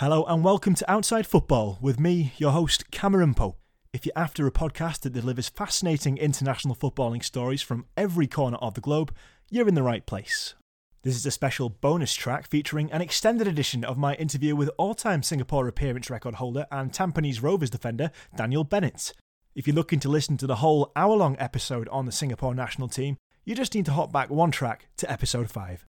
Hello 0.00 0.22
and 0.28 0.44
welcome 0.44 0.76
to 0.76 0.88
Outside 0.88 1.26
Football 1.26 1.76
with 1.80 1.98
me, 1.98 2.32
your 2.36 2.52
host, 2.52 2.88
Cameron 2.92 3.34
Pope. 3.34 3.58
If 3.92 4.06
you're 4.06 4.12
after 4.14 4.46
a 4.46 4.52
podcast 4.52 5.00
that 5.00 5.12
delivers 5.12 5.48
fascinating 5.48 6.18
international 6.18 6.76
footballing 6.76 7.24
stories 7.24 7.62
from 7.62 7.84
every 7.96 8.28
corner 8.28 8.58
of 8.58 8.74
the 8.74 8.80
globe, 8.80 9.12
you're 9.50 9.66
in 9.66 9.74
the 9.74 9.82
right 9.82 10.06
place. 10.06 10.54
This 11.02 11.16
is 11.16 11.26
a 11.26 11.32
special 11.32 11.68
bonus 11.68 12.14
track 12.14 12.46
featuring 12.46 12.92
an 12.92 13.02
extended 13.02 13.48
edition 13.48 13.82
of 13.84 13.98
my 13.98 14.14
interview 14.14 14.54
with 14.54 14.70
all 14.78 14.94
time 14.94 15.24
Singapore 15.24 15.66
appearance 15.66 16.08
record 16.08 16.36
holder 16.36 16.68
and 16.70 16.92
Tampines 16.92 17.42
Rovers 17.42 17.68
defender 17.68 18.12
Daniel 18.36 18.62
Bennett. 18.62 19.12
If 19.56 19.66
you're 19.66 19.74
looking 19.74 19.98
to 19.98 20.08
listen 20.08 20.36
to 20.36 20.46
the 20.46 20.56
whole 20.62 20.92
hour 20.94 21.16
long 21.16 21.34
episode 21.40 21.88
on 21.88 22.06
the 22.06 22.12
Singapore 22.12 22.54
national 22.54 22.86
team, 22.86 23.16
you 23.44 23.56
just 23.56 23.74
need 23.74 23.86
to 23.86 23.92
hop 23.94 24.12
back 24.12 24.30
one 24.30 24.52
track 24.52 24.86
to 24.98 25.10
episode 25.10 25.50
5. 25.50 25.84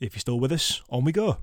If 0.00 0.14
you're 0.16 0.20
still 0.22 0.40
with 0.40 0.50
us, 0.50 0.82
on 0.90 1.04
we 1.04 1.12
go. 1.12 1.38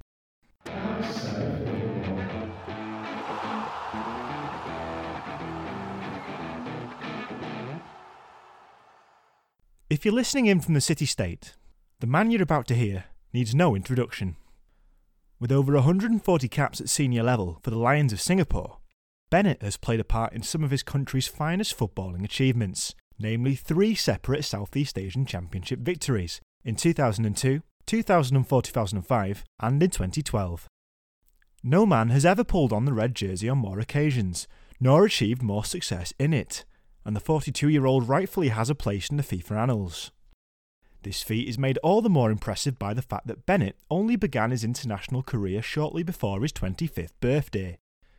If 9.88 10.04
you're 10.04 10.16
listening 10.16 10.48
in 10.48 10.62
from 10.62 10.74
the 10.74 10.82
city 10.82 11.06
state, 11.06 11.54
the 12.00 12.08
man 12.08 12.32
you're 12.32 12.42
about 12.42 12.66
to 12.70 12.76
hear 12.76 13.06
needs 13.32 13.54
no 13.54 13.76
introduction. 13.76 14.36
With 15.40 15.52
over 15.52 15.74
140 15.74 16.48
caps 16.48 16.82
at 16.82 16.90
senior 16.90 17.22
level 17.22 17.60
for 17.62 17.70
the 17.70 17.78
Lions 17.78 18.12
of 18.12 18.20
Singapore, 18.20 18.80
Bennett 19.30 19.62
has 19.62 19.78
played 19.78 20.00
a 20.00 20.04
part 20.04 20.34
in 20.34 20.42
some 20.42 20.64
of 20.64 20.72
his 20.72 20.82
country's 20.82 21.28
finest 21.28 21.78
footballing 21.78 22.24
achievements, 22.24 22.96
namely 23.20 23.54
three 23.54 23.94
separate 23.94 24.44
Southeast 24.44 24.98
Asian 24.98 25.24
Championship 25.24 25.82
victories 25.82 26.42
in 26.64 26.76
2002, 26.76 27.62
2004 27.86 28.62
2005, 28.64 29.44
and 29.60 29.84
in 29.84 29.90
2012. 29.92 30.68
No 31.64 31.86
man 31.86 32.10
has 32.10 32.26
ever 32.26 32.44
pulled 32.44 32.74
on 32.74 32.86
the 32.86 32.94
red 32.94 33.14
jersey 33.14 33.50
on 33.50 33.60
more 33.60 33.80
occasions, 33.80 34.48
nor 34.80 35.06
achieved 35.06 35.44
more 35.44 35.64
success 35.64 36.12
in 36.18 36.34
it 36.34 36.66
and 37.06 37.16
the 37.16 37.20
42 37.20 37.70
year 37.70 37.86
old 37.86 38.10
rightfully 38.10 38.50
has 38.50 38.70
a 38.70 38.76
place 38.76 39.10
in 39.10 39.18
the 39.18 39.24
FIFA 39.24 39.52
annals. 39.52 40.12
This 41.04 41.22
feat 41.22 41.48
is 41.48 41.60
made 41.60 41.78
all 41.84 42.02
the 42.02 42.10
more 42.10 42.32
impressive 42.32 42.80
by 42.80 42.96
the 42.96 43.04
fact 43.04 43.28
that 43.28 43.46
Bennett 43.46 43.78
only 43.92 44.16
began 44.16 44.50
his 44.50 44.64
international 44.64 45.22
career 45.22 45.62
shortly 45.62 46.02
before 46.02 46.42
his 46.42 46.52
25th 46.52 47.12
birthday, 47.20 47.78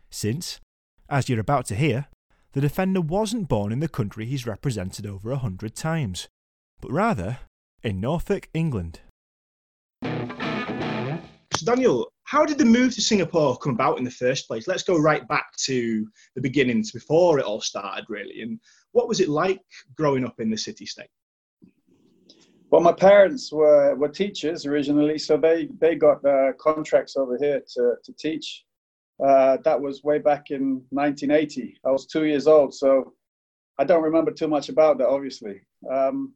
since, 0.08 0.60
as 1.08 1.28
you're 1.28 1.40
about 1.40 1.66
to 1.66 1.74
hear, 1.74 2.06
the 2.52 2.60
defender 2.60 3.00
wasn't 3.00 3.48
born 3.48 3.72
in 3.72 3.80
the 3.80 3.88
country 3.88 4.24
he's 4.24 4.46
represented 4.46 5.04
over 5.04 5.32
a 5.32 5.38
hundred 5.38 5.74
times, 5.74 6.28
but 6.80 6.92
rather 6.92 7.40
in 7.82 8.00
Norfolk, 8.00 8.48
England. 8.54 9.00
So 10.04 11.66
Daniel, 11.66 12.08
how 12.26 12.44
did 12.44 12.58
the 12.58 12.64
move 12.64 12.92
to 12.92 13.00
Singapore 13.00 13.56
come 13.56 13.72
about 13.72 13.98
in 13.98 14.04
the 14.04 14.10
first 14.10 14.48
place? 14.48 14.66
Let's 14.66 14.82
go 14.82 14.98
right 14.98 15.26
back 15.28 15.56
to 15.58 16.06
the 16.34 16.40
beginnings 16.40 16.90
before 16.90 17.38
it 17.38 17.44
all 17.44 17.60
started, 17.60 18.04
really. 18.08 18.42
And 18.42 18.58
what 18.90 19.06
was 19.06 19.20
it 19.20 19.28
like 19.28 19.62
growing 19.96 20.26
up 20.26 20.40
in 20.40 20.50
the 20.50 20.56
city 20.56 20.86
state? 20.86 21.08
Well, 22.70 22.80
my 22.80 22.92
parents 22.92 23.52
were, 23.52 23.94
were 23.94 24.08
teachers 24.08 24.66
originally, 24.66 25.18
so 25.18 25.36
they, 25.36 25.68
they 25.78 25.94
got 25.94 26.24
uh, 26.24 26.52
contracts 26.58 27.16
over 27.16 27.38
here 27.38 27.62
to, 27.74 27.94
to 28.02 28.12
teach. 28.14 28.64
Uh, 29.24 29.58
that 29.62 29.80
was 29.80 30.02
way 30.02 30.18
back 30.18 30.50
in 30.50 30.82
1980. 30.90 31.78
I 31.86 31.90
was 31.92 32.06
two 32.06 32.24
years 32.24 32.48
old, 32.48 32.74
so 32.74 33.14
I 33.78 33.84
don't 33.84 34.02
remember 34.02 34.32
too 34.32 34.48
much 34.48 34.68
about 34.68 34.98
that, 34.98 35.06
obviously. 35.06 35.60
Um, 35.88 36.34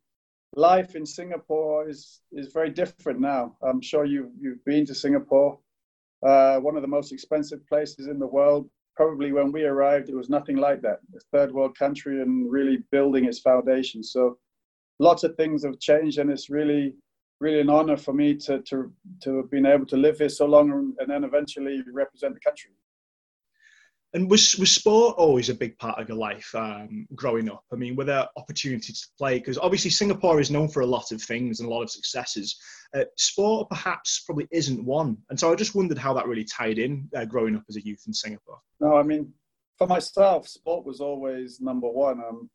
life 0.55 0.94
in 0.94 1.05
Singapore 1.05 1.88
is, 1.88 2.20
is 2.30 2.52
very 2.52 2.70
different 2.70 3.18
now. 3.18 3.56
I'm 3.61 3.80
sure 3.80 4.05
you've, 4.05 4.30
you've 4.41 4.64
been 4.64 4.86
to 4.86 4.94
Singapore 4.94 5.58
uh, 6.27 6.59
one 6.59 6.77
of 6.77 6.83
the 6.83 6.89
most 6.89 7.13
expensive 7.13 7.67
places 7.67 8.07
in 8.07 8.19
the 8.19 8.27
world. 8.27 8.69
Probably 8.97 9.33
when 9.33 9.51
we 9.53 9.65
arrived, 9.65 10.11
it 10.11 10.17
was 10.17 10.29
nothing 10.29 10.57
like 10.57 10.83
that. 10.83 10.99
A 11.17 11.21
third 11.33 11.53
world 11.53 11.79
country 11.79 12.21
and 12.21 12.51
really 12.51 12.79
building 12.91 13.25
its 13.25 13.39
foundation. 13.39 14.03
So 14.03 14.39
lots 14.98 15.25
of 15.25 15.35
things 15.36 15.64
have 15.64 15.79
changed, 15.79 16.19
and 16.19 16.30
it's 16.30 16.51
really, 16.51 16.95
really 17.41 17.61
an 17.61 17.70
honor 17.70 17.97
for 17.97 18.13
me 18.13 18.35
to 18.36 18.61
to 18.61 18.92
to 19.23 19.36
have 19.39 19.51
been 19.51 19.67
able 19.67 19.86
to 19.86 19.97
live 19.97 20.19
here 20.19 20.29
so 20.29 20.47
long 20.47 20.95
and 20.98 21.09
then 21.09 21.25
eventually 21.25 21.83
represent 21.92 22.35
the 22.35 22.41
country. 22.41 22.73
And 24.13 24.29
was 24.29 24.59
was 24.59 24.73
sport 24.73 25.17
always 25.19 25.48
a 25.51 25.55
big 25.55 25.79
part 25.79 25.98
of 26.01 26.09
your 26.09 26.19
life 26.19 26.53
um, 26.55 27.07
growing 27.15 27.48
up? 27.48 27.65
I 27.73 27.77
mean, 27.77 27.95
were 27.95 28.05
there 28.05 28.27
opportunities 28.37 29.03
to 29.03 29.09
play? 29.17 29.39
Because 29.39 29.57
obviously 29.57 29.91
Singapore 29.91 30.41
is 30.41 30.51
known 30.51 30.69
for 30.69 30.81
a 30.81 30.87
lot 30.87 31.13
of 31.13 31.23
things 31.23 31.61
and 31.61 31.69
a 31.69 31.73
lot 31.73 31.83
of 31.83 31.91
successes. 31.91 32.59
Uh, 32.93 33.05
sport 33.17 33.69
perhaps 33.69 34.25
probably 34.27 34.48
isn't 34.51 34.85
one, 34.85 35.17
and 35.31 35.39
so 35.39 35.53
I 35.53 35.55
just 35.55 35.77
wondered 35.77 35.98
how 35.98 36.13
that 36.15 36.27
really 36.27 36.45
tied 36.45 36.79
in 36.79 37.09
uh, 37.17 37.25
growing 37.25 37.55
up 37.55 37.63
as 37.69 37.77
a 37.77 37.85
youth 37.85 38.03
in 38.09 38.13
Singapore. 38.13 38.59
No, 38.81 38.97
I 38.97 39.05
mean, 39.05 39.33
for 39.79 39.87
myself, 39.87 40.48
sport 40.48 40.85
was 40.85 41.01
always 41.01 41.61
number 41.61 41.89
one. 41.89 42.21
Um, 42.21 42.51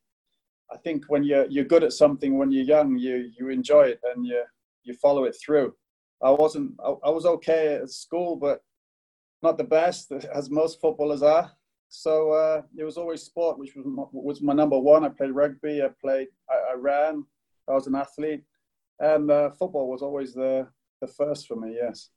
I 0.71 0.77
think 0.77 1.05
when 1.07 1.23
you're 1.23 1.45
you're 1.47 1.65
good 1.65 1.83
at 1.83 1.93
something 1.93 2.37
when 2.37 2.51
you're 2.51 2.63
young, 2.63 2.97
you 2.97 3.31
you 3.37 3.49
enjoy 3.49 3.83
it 3.83 3.99
and 4.13 4.25
you 4.25 4.43
you 4.83 4.93
follow 4.95 5.23
it 5.23 5.35
through. 5.43 5.73
I 6.23 6.31
wasn't 6.31 6.73
I, 6.83 6.93
I 7.05 7.09
was 7.09 7.25
okay 7.25 7.75
at 7.75 7.89
school, 7.89 8.35
but 8.35 8.59
not 9.41 9.57
the 9.57 9.63
best, 9.63 10.11
as 10.11 10.49
most 10.49 10.81
footballers 10.81 11.21
are. 11.21 11.51
So 11.89 12.31
uh, 12.31 12.61
it 12.77 12.83
was 12.83 12.97
always 12.97 13.23
sport, 13.23 13.59
which 13.59 13.75
was 13.75 13.85
my, 13.85 14.03
was 14.11 14.41
my 14.41 14.53
number 14.53 14.77
one. 14.77 15.05
I 15.05 15.09
played 15.09 15.31
rugby, 15.31 15.81
I 15.81 15.89
played, 16.01 16.27
I, 16.49 16.73
I 16.73 16.75
ran, 16.75 17.23
I 17.69 17.73
was 17.73 17.87
an 17.87 17.95
athlete, 17.95 18.43
and 18.99 19.29
uh, 19.29 19.51
football 19.51 19.89
was 19.89 20.01
always 20.01 20.33
the 20.33 20.67
the 21.01 21.07
first 21.07 21.47
for 21.47 21.55
me. 21.55 21.77
Yes. 21.79 22.09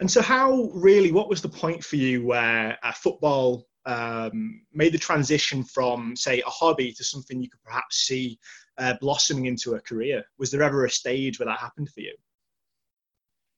And 0.00 0.10
so, 0.10 0.20
how 0.20 0.70
really? 0.74 1.12
What 1.12 1.28
was 1.28 1.42
the 1.42 1.48
point 1.48 1.82
for 1.82 1.96
you 1.96 2.26
where 2.26 2.78
uh, 2.82 2.92
football 2.92 3.66
um, 3.86 4.62
made 4.72 4.92
the 4.92 4.98
transition 4.98 5.64
from, 5.64 6.14
say, 6.16 6.40
a 6.40 6.50
hobby 6.50 6.92
to 6.92 7.04
something 7.04 7.40
you 7.40 7.48
could 7.48 7.62
perhaps 7.62 7.98
see 8.06 8.38
uh, 8.78 8.94
blossoming 9.00 9.46
into 9.46 9.74
a 9.74 9.80
career? 9.80 10.22
Was 10.38 10.50
there 10.50 10.62
ever 10.62 10.84
a 10.84 10.90
stage 10.90 11.38
where 11.38 11.46
that 11.46 11.60
happened 11.60 11.88
for 11.90 12.00
you? 12.00 12.14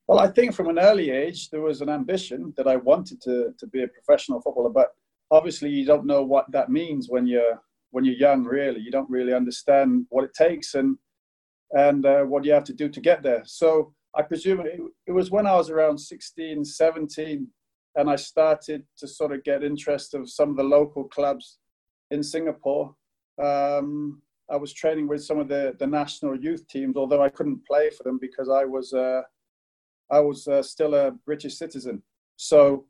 Well, 0.08 0.20
I 0.20 0.28
think 0.28 0.54
from 0.54 0.68
an 0.70 0.78
early 0.78 1.10
age 1.10 1.50
there 1.50 1.60
was 1.60 1.82
an 1.82 1.90
ambition 1.90 2.54
that 2.56 2.66
I 2.66 2.76
wanted 2.76 3.20
to 3.22 3.54
to 3.58 3.66
be 3.66 3.82
a 3.82 3.88
professional 3.88 4.40
footballer, 4.40 4.70
but 4.70 4.94
obviously 5.30 5.68
you 5.68 5.84
don't 5.84 6.06
know 6.06 6.22
what 6.22 6.50
that 6.50 6.70
means 6.70 7.10
when 7.10 7.26
you're 7.26 7.60
when 7.90 8.06
you're 8.06 8.14
young. 8.14 8.44
Really, 8.44 8.80
you 8.80 8.90
don't 8.90 9.10
really 9.10 9.34
understand 9.34 10.06
what 10.08 10.24
it 10.24 10.32
takes 10.32 10.74
and 10.74 10.96
and 11.72 12.06
uh, 12.06 12.22
what 12.22 12.46
you 12.46 12.52
have 12.52 12.64
to 12.64 12.72
do 12.72 12.88
to 12.88 13.00
get 13.02 13.22
there. 13.22 13.42
So 13.44 13.92
I 14.14 14.22
presume 14.22 14.60
it, 14.60 14.80
it, 15.06 15.12
was 15.12 15.30
when 15.30 15.46
I 15.46 15.54
was 15.54 15.68
around 15.68 15.98
16, 15.98 16.64
17, 16.64 17.46
and 17.96 18.10
I 18.10 18.16
started 18.16 18.84
to 18.96 19.06
sort 19.06 19.32
of 19.32 19.44
get 19.44 19.62
interest 19.62 20.14
of 20.14 20.30
some 20.30 20.48
of 20.48 20.56
the 20.56 20.62
local 20.62 21.04
clubs 21.04 21.58
in 22.10 22.22
Singapore. 22.22 22.94
Um, 23.42 24.22
I 24.50 24.56
was 24.56 24.72
training 24.72 25.08
with 25.08 25.22
some 25.22 25.38
of 25.38 25.48
the, 25.48 25.76
the 25.78 25.86
national 25.86 26.42
youth 26.42 26.66
teams, 26.68 26.96
although 26.96 27.22
I 27.22 27.28
couldn't 27.28 27.66
play 27.66 27.90
for 27.90 28.02
them 28.02 28.18
because 28.18 28.48
I 28.48 28.64
was 28.64 28.94
uh, 28.94 29.20
I 30.10 30.20
was 30.20 30.46
uh, 30.48 30.62
still 30.62 30.94
a 30.94 31.10
British 31.10 31.56
citizen. 31.56 32.02
So 32.36 32.86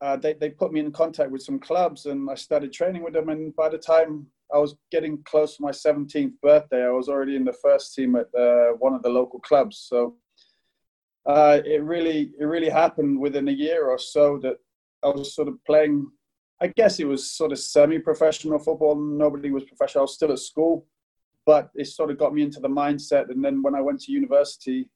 uh, 0.00 0.16
they, 0.16 0.34
they 0.34 0.50
put 0.50 0.72
me 0.72 0.80
in 0.80 0.90
contact 0.90 1.30
with 1.30 1.42
some 1.42 1.58
clubs 1.58 2.06
and 2.06 2.28
I 2.30 2.34
started 2.34 2.72
training 2.72 3.02
with 3.02 3.14
them. 3.14 3.28
And 3.28 3.54
by 3.54 3.68
the 3.68 3.78
time 3.78 4.26
I 4.52 4.58
was 4.58 4.74
getting 4.90 5.22
close 5.24 5.56
to 5.56 5.62
my 5.62 5.70
17th 5.70 6.32
birthday, 6.42 6.84
I 6.84 6.90
was 6.90 7.08
already 7.08 7.36
in 7.36 7.44
the 7.44 7.52
first 7.52 7.94
team 7.94 8.16
at 8.16 8.26
uh, 8.34 8.72
one 8.78 8.94
of 8.94 9.02
the 9.02 9.08
local 9.08 9.38
clubs. 9.40 9.86
So 9.88 10.16
uh, 11.24 11.60
it 11.64 11.82
really 11.84 12.32
it 12.38 12.44
really 12.44 12.68
happened 12.68 13.18
within 13.18 13.46
a 13.48 13.52
year 13.52 13.86
or 13.86 13.98
so 13.98 14.38
that 14.42 14.56
I 15.04 15.08
was 15.08 15.34
sort 15.34 15.48
of 15.48 15.64
playing. 15.64 16.10
I 16.60 16.68
guess 16.68 16.98
it 16.98 17.06
was 17.06 17.30
sort 17.30 17.52
of 17.52 17.58
semi-professional 17.58 18.58
football. 18.58 18.96
Nobody 18.96 19.50
was 19.50 19.64
professional. 19.64 20.02
I 20.02 20.04
was 20.04 20.14
still 20.14 20.32
at 20.32 20.38
school, 20.38 20.86
but 21.46 21.70
it 21.74 21.86
sort 21.86 22.10
of 22.10 22.18
got 22.18 22.34
me 22.34 22.42
into 22.42 22.60
the 22.60 22.68
mindset. 22.68 23.30
And 23.30 23.44
then 23.44 23.62
when 23.62 23.74
I 23.74 23.80
went 23.80 24.00
to 24.02 24.12
university, 24.12 24.88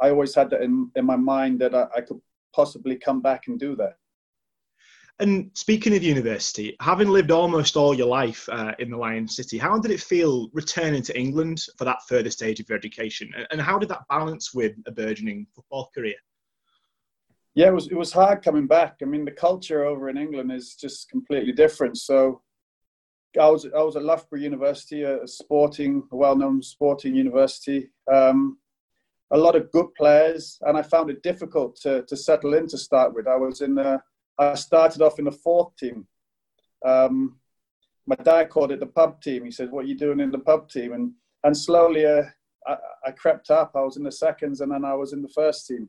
I 0.00 0.10
always 0.10 0.34
had 0.34 0.50
that 0.50 0.62
in, 0.62 0.90
in 0.96 1.04
my 1.04 1.16
mind 1.16 1.60
that 1.60 1.74
I, 1.74 1.86
I 1.96 2.00
could 2.00 2.20
possibly 2.54 2.96
come 2.96 3.20
back 3.20 3.46
and 3.46 3.58
do 3.58 3.76
that. 3.76 3.96
And 5.20 5.50
speaking 5.54 5.94
of 5.94 6.02
university, 6.02 6.76
having 6.80 7.08
lived 7.08 7.30
almost 7.30 7.76
all 7.76 7.94
your 7.94 8.08
life 8.08 8.48
uh, 8.50 8.72
in 8.80 8.90
the 8.90 8.96
Lion 8.96 9.28
City, 9.28 9.58
how 9.58 9.78
did 9.78 9.92
it 9.92 10.00
feel 10.00 10.48
returning 10.52 11.02
to 11.02 11.16
England 11.18 11.64
for 11.78 11.84
that 11.84 12.02
further 12.08 12.30
stage 12.30 12.58
of 12.58 12.68
your 12.68 12.76
education? 12.76 13.30
And 13.52 13.60
how 13.60 13.78
did 13.78 13.88
that 13.90 14.08
balance 14.08 14.52
with 14.52 14.72
a 14.86 14.90
burgeoning 14.90 15.46
football 15.54 15.90
career? 15.94 16.16
Yeah, 17.54 17.68
it 17.68 17.74
was 17.74 17.86
it 17.86 17.94
was 17.94 18.12
hard 18.12 18.42
coming 18.42 18.66
back. 18.66 18.96
I 19.00 19.04
mean, 19.04 19.24
the 19.24 19.30
culture 19.30 19.84
over 19.84 20.08
in 20.08 20.16
England 20.16 20.50
is 20.50 20.74
just 20.74 21.08
completely 21.08 21.52
different. 21.52 21.96
So, 21.96 22.42
I 23.40 23.48
was 23.48 23.66
I 23.66 23.82
was 23.82 23.94
at 23.94 24.02
Loughborough 24.02 24.40
University, 24.40 25.02
a 25.02 25.24
sporting, 25.28 26.02
a 26.10 26.16
well-known 26.16 26.60
sporting 26.60 27.14
university. 27.14 27.90
Um, 28.12 28.58
a 29.34 29.38
lot 29.38 29.56
of 29.56 29.70
good 29.72 29.92
players, 29.96 30.58
and 30.62 30.78
I 30.78 30.82
found 30.82 31.10
it 31.10 31.22
difficult 31.24 31.74
to, 31.82 32.02
to 32.02 32.16
settle 32.16 32.54
in 32.54 32.68
to 32.68 32.78
start 32.78 33.12
with. 33.12 33.26
I 33.26 33.34
was 33.34 33.62
in 33.62 33.74
the, 33.74 34.00
I 34.38 34.54
started 34.54 35.02
off 35.02 35.18
in 35.18 35.24
the 35.24 35.32
fourth 35.32 35.76
team. 35.76 36.06
Um, 36.86 37.36
my 38.06 38.14
dad 38.14 38.48
called 38.48 38.70
it 38.70 38.78
the 38.78 38.86
pub 38.86 39.20
team. 39.20 39.44
He 39.44 39.50
said, 39.50 39.72
"What 39.72 39.84
are 39.84 39.88
you 39.88 39.98
doing 39.98 40.20
in 40.20 40.30
the 40.30 40.38
pub 40.38 40.68
team?" 40.68 40.92
And 40.92 41.12
and 41.42 41.56
slowly 41.56 42.06
uh, 42.06 42.22
I, 42.66 42.76
I, 43.06 43.10
crept 43.10 43.50
up. 43.50 43.72
I 43.74 43.80
was 43.80 43.96
in 43.96 44.04
the 44.04 44.12
seconds, 44.12 44.60
and 44.60 44.70
then 44.70 44.84
I 44.84 44.94
was 44.94 45.12
in 45.12 45.22
the 45.22 45.34
first 45.34 45.66
team. 45.66 45.88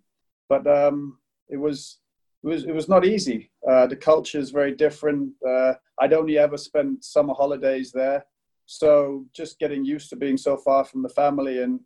But 0.49 0.65
um, 0.65 1.19
it 1.47 1.57
was 1.57 1.99
it 2.43 2.47
was 2.47 2.63
it 2.63 2.73
was 2.73 2.89
not 2.89 3.05
easy. 3.05 3.51
Uh, 3.69 3.85
the 3.85 3.95
culture 3.95 4.39
is 4.39 4.49
very 4.49 4.73
different. 4.73 5.33
Uh, 5.47 5.73
I'd 5.99 6.13
only 6.13 6.39
ever 6.39 6.57
spent 6.57 7.03
summer 7.03 7.33
holidays 7.33 7.91
there, 7.91 8.25
so 8.65 9.25
just 9.35 9.59
getting 9.59 9.85
used 9.85 10.09
to 10.09 10.15
being 10.15 10.37
so 10.37 10.57
far 10.57 10.83
from 10.83 11.03
the 11.03 11.09
family 11.09 11.61
and 11.61 11.79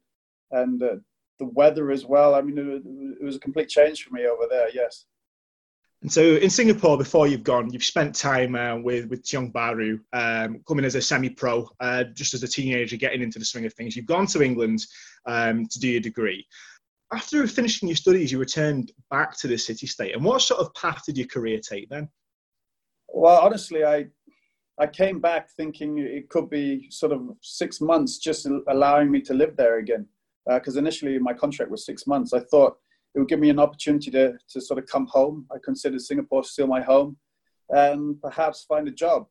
and 0.51 0.81
uh, 0.81 0.95
the 1.39 1.45
weather 1.45 1.91
as 1.91 2.05
well. 2.05 2.35
I 2.35 2.41
mean, 2.41 2.57
it, 2.57 3.21
it, 3.21 3.23
was 3.23 3.35
a 3.35 3.39
complete 3.39 3.69
change 3.69 4.03
for 4.03 4.13
me 4.13 4.27
over 4.27 4.43
there. 4.49 4.67
Yes. 4.73 5.05
And 6.01 6.11
so 6.11 6.21
in 6.21 6.49
Singapore, 6.49 6.97
before 6.97 7.27
you've 7.27 7.43
gone, 7.43 7.71
you've 7.73 7.83
spent 7.83 8.15
time 8.15 8.55
uh, 8.55 8.77
with 8.77 9.09
with 9.09 9.23
Tiong 9.23 9.51
Bahru, 9.51 9.99
um, 10.13 10.61
coming 10.67 10.85
as 10.85 10.95
a 10.95 11.01
semi-pro, 11.01 11.69
uh, 11.81 12.05
just 12.13 12.33
as 12.33 12.43
a 12.43 12.47
teenager, 12.47 12.95
getting 12.95 13.21
into 13.21 13.39
the 13.39 13.45
swing 13.45 13.65
of 13.65 13.73
things. 13.73 13.95
You've 13.95 14.05
gone 14.05 14.27
to 14.27 14.41
England 14.41 14.85
um, 15.25 15.65
to 15.67 15.79
do 15.79 15.89
your 15.89 16.01
degree 16.01 16.45
after 17.11 17.45
finishing 17.47 17.89
your 17.89 17.95
studies, 17.95 18.31
you 18.31 18.39
returned 18.39 18.91
back 19.09 19.37
to 19.39 19.47
the 19.47 19.57
city 19.57 19.87
state. 19.87 20.15
And 20.15 20.23
what 20.23 20.41
sort 20.41 20.59
of 20.59 20.73
path 20.75 21.03
did 21.05 21.17
your 21.17 21.27
career 21.27 21.59
take 21.59 21.89
then? 21.89 22.07
Well, 23.07 23.39
honestly, 23.41 23.83
I 23.83 24.07
I 24.77 24.87
came 24.87 25.19
back 25.19 25.49
thinking 25.49 25.97
it 25.97 26.29
could 26.29 26.49
be 26.49 26.89
sort 26.89 27.11
of 27.11 27.31
six 27.41 27.81
months, 27.81 28.17
just 28.17 28.47
allowing 28.67 29.11
me 29.11 29.19
to 29.21 29.33
live 29.33 29.57
there 29.57 29.79
again. 29.79 30.07
Because 30.47 30.77
uh, 30.77 30.79
initially 30.79 31.19
my 31.19 31.33
contract 31.33 31.71
was 31.71 31.85
six 31.85 32.07
months. 32.07 32.33
I 32.33 32.39
thought 32.39 32.77
it 33.13 33.19
would 33.19 33.27
give 33.27 33.39
me 33.39 33.49
an 33.49 33.59
opportunity 33.59 34.11
to 34.11 34.33
to 34.49 34.61
sort 34.61 34.79
of 34.79 34.85
come 34.85 35.07
home. 35.07 35.45
I 35.51 35.57
considered 35.63 36.01
Singapore 36.01 36.43
still 36.43 36.67
my 36.67 36.81
home, 36.81 37.17
and 37.69 38.19
perhaps 38.21 38.63
find 38.63 38.87
a 38.87 38.91
job. 38.91 39.27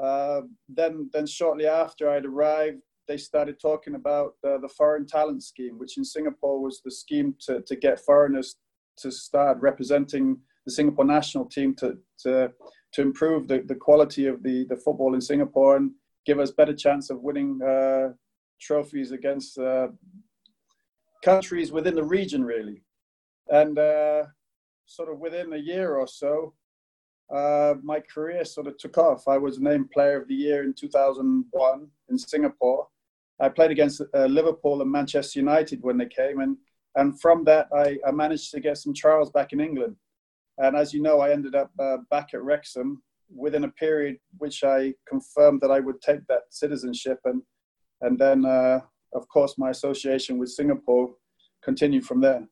Uh, 0.00 0.42
then 0.68 1.10
then 1.12 1.26
shortly 1.26 1.66
after 1.66 2.10
I'd 2.10 2.26
arrived, 2.26 2.82
they 3.10 3.16
started 3.16 3.58
talking 3.60 3.96
about 3.96 4.34
uh, 4.46 4.58
the 4.58 4.68
foreign 4.68 5.04
talent 5.04 5.42
scheme, 5.42 5.78
which 5.78 5.98
in 5.98 6.04
Singapore 6.04 6.60
was 6.60 6.80
the 6.84 6.92
scheme 6.92 7.34
to, 7.40 7.60
to 7.62 7.74
get 7.74 7.98
foreigners 7.98 8.56
to 8.98 9.10
start 9.10 9.58
representing 9.60 10.38
the 10.64 10.70
Singapore 10.70 11.04
national 11.04 11.46
team 11.46 11.74
to, 11.74 11.98
to, 12.20 12.52
to 12.92 13.02
improve 13.02 13.48
the, 13.48 13.62
the 13.66 13.74
quality 13.74 14.26
of 14.26 14.42
the, 14.44 14.64
the 14.68 14.76
football 14.76 15.14
in 15.14 15.20
Singapore 15.20 15.76
and 15.76 15.90
give 16.24 16.38
us 16.38 16.52
better 16.52 16.74
chance 16.74 17.10
of 17.10 17.20
winning 17.20 17.60
uh, 17.62 18.10
trophies 18.60 19.12
against 19.12 19.58
uh, 19.58 19.88
countries 21.24 21.72
within 21.72 21.94
the 21.94 22.04
region, 22.04 22.44
really. 22.44 22.82
And 23.48 23.78
uh, 23.78 24.24
sort 24.86 25.10
of 25.10 25.18
within 25.18 25.52
a 25.52 25.58
year 25.58 25.96
or 25.96 26.06
so, 26.06 26.54
uh, 27.34 27.74
my 27.82 28.00
career 28.00 28.44
sort 28.44 28.66
of 28.66 28.76
took 28.78 28.98
off. 28.98 29.28
I 29.28 29.38
was 29.38 29.60
named 29.60 29.90
Player 29.92 30.20
of 30.20 30.28
the 30.28 30.34
Year 30.34 30.64
in 30.64 30.74
2001 30.74 31.88
in 32.08 32.18
Singapore. 32.18 32.88
I 33.40 33.48
played 33.48 33.70
against 33.70 34.02
uh, 34.14 34.26
Liverpool 34.26 34.82
and 34.82 34.90
Manchester 34.90 35.38
United 35.38 35.80
when 35.82 35.96
they 35.96 36.06
came, 36.06 36.40
and 36.40 36.56
and 36.96 37.18
from 37.20 37.44
that 37.44 37.68
I, 37.72 37.98
I, 38.06 38.10
managed 38.10 38.50
to 38.50 38.60
get 38.60 38.76
some 38.78 38.92
trials 38.92 39.30
back 39.30 39.52
in 39.52 39.60
England. 39.60 39.94
And 40.58 40.76
as 40.76 40.92
you 40.92 41.00
know, 41.00 41.20
I 41.20 41.30
ended 41.30 41.54
up 41.54 41.70
uh, 41.78 41.98
back 42.10 42.34
at 42.34 42.42
Wrexham 42.42 43.00
within 43.34 43.62
a 43.62 43.68
period 43.68 44.18
which 44.38 44.64
I 44.64 44.92
confirmed 45.08 45.60
that 45.60 45.70
I 45.70 45.78
would 45.78 46.02
take 46.02 46.26
that 46.26 46.42
citizenship, 46.50 47.20
and 47.24 47.42
and 48.02 48.18
then 48.18 48.44
uh, 48.44 48.80
of 49.14 49.28
course 49.28 49.58
my 49.58 49.70
association 49.70 50.38
with 50.38 50.50
Singapore 50.50 51.10
continued 51.62 52.04
from 52.04 52.20
there. 52.20 52.46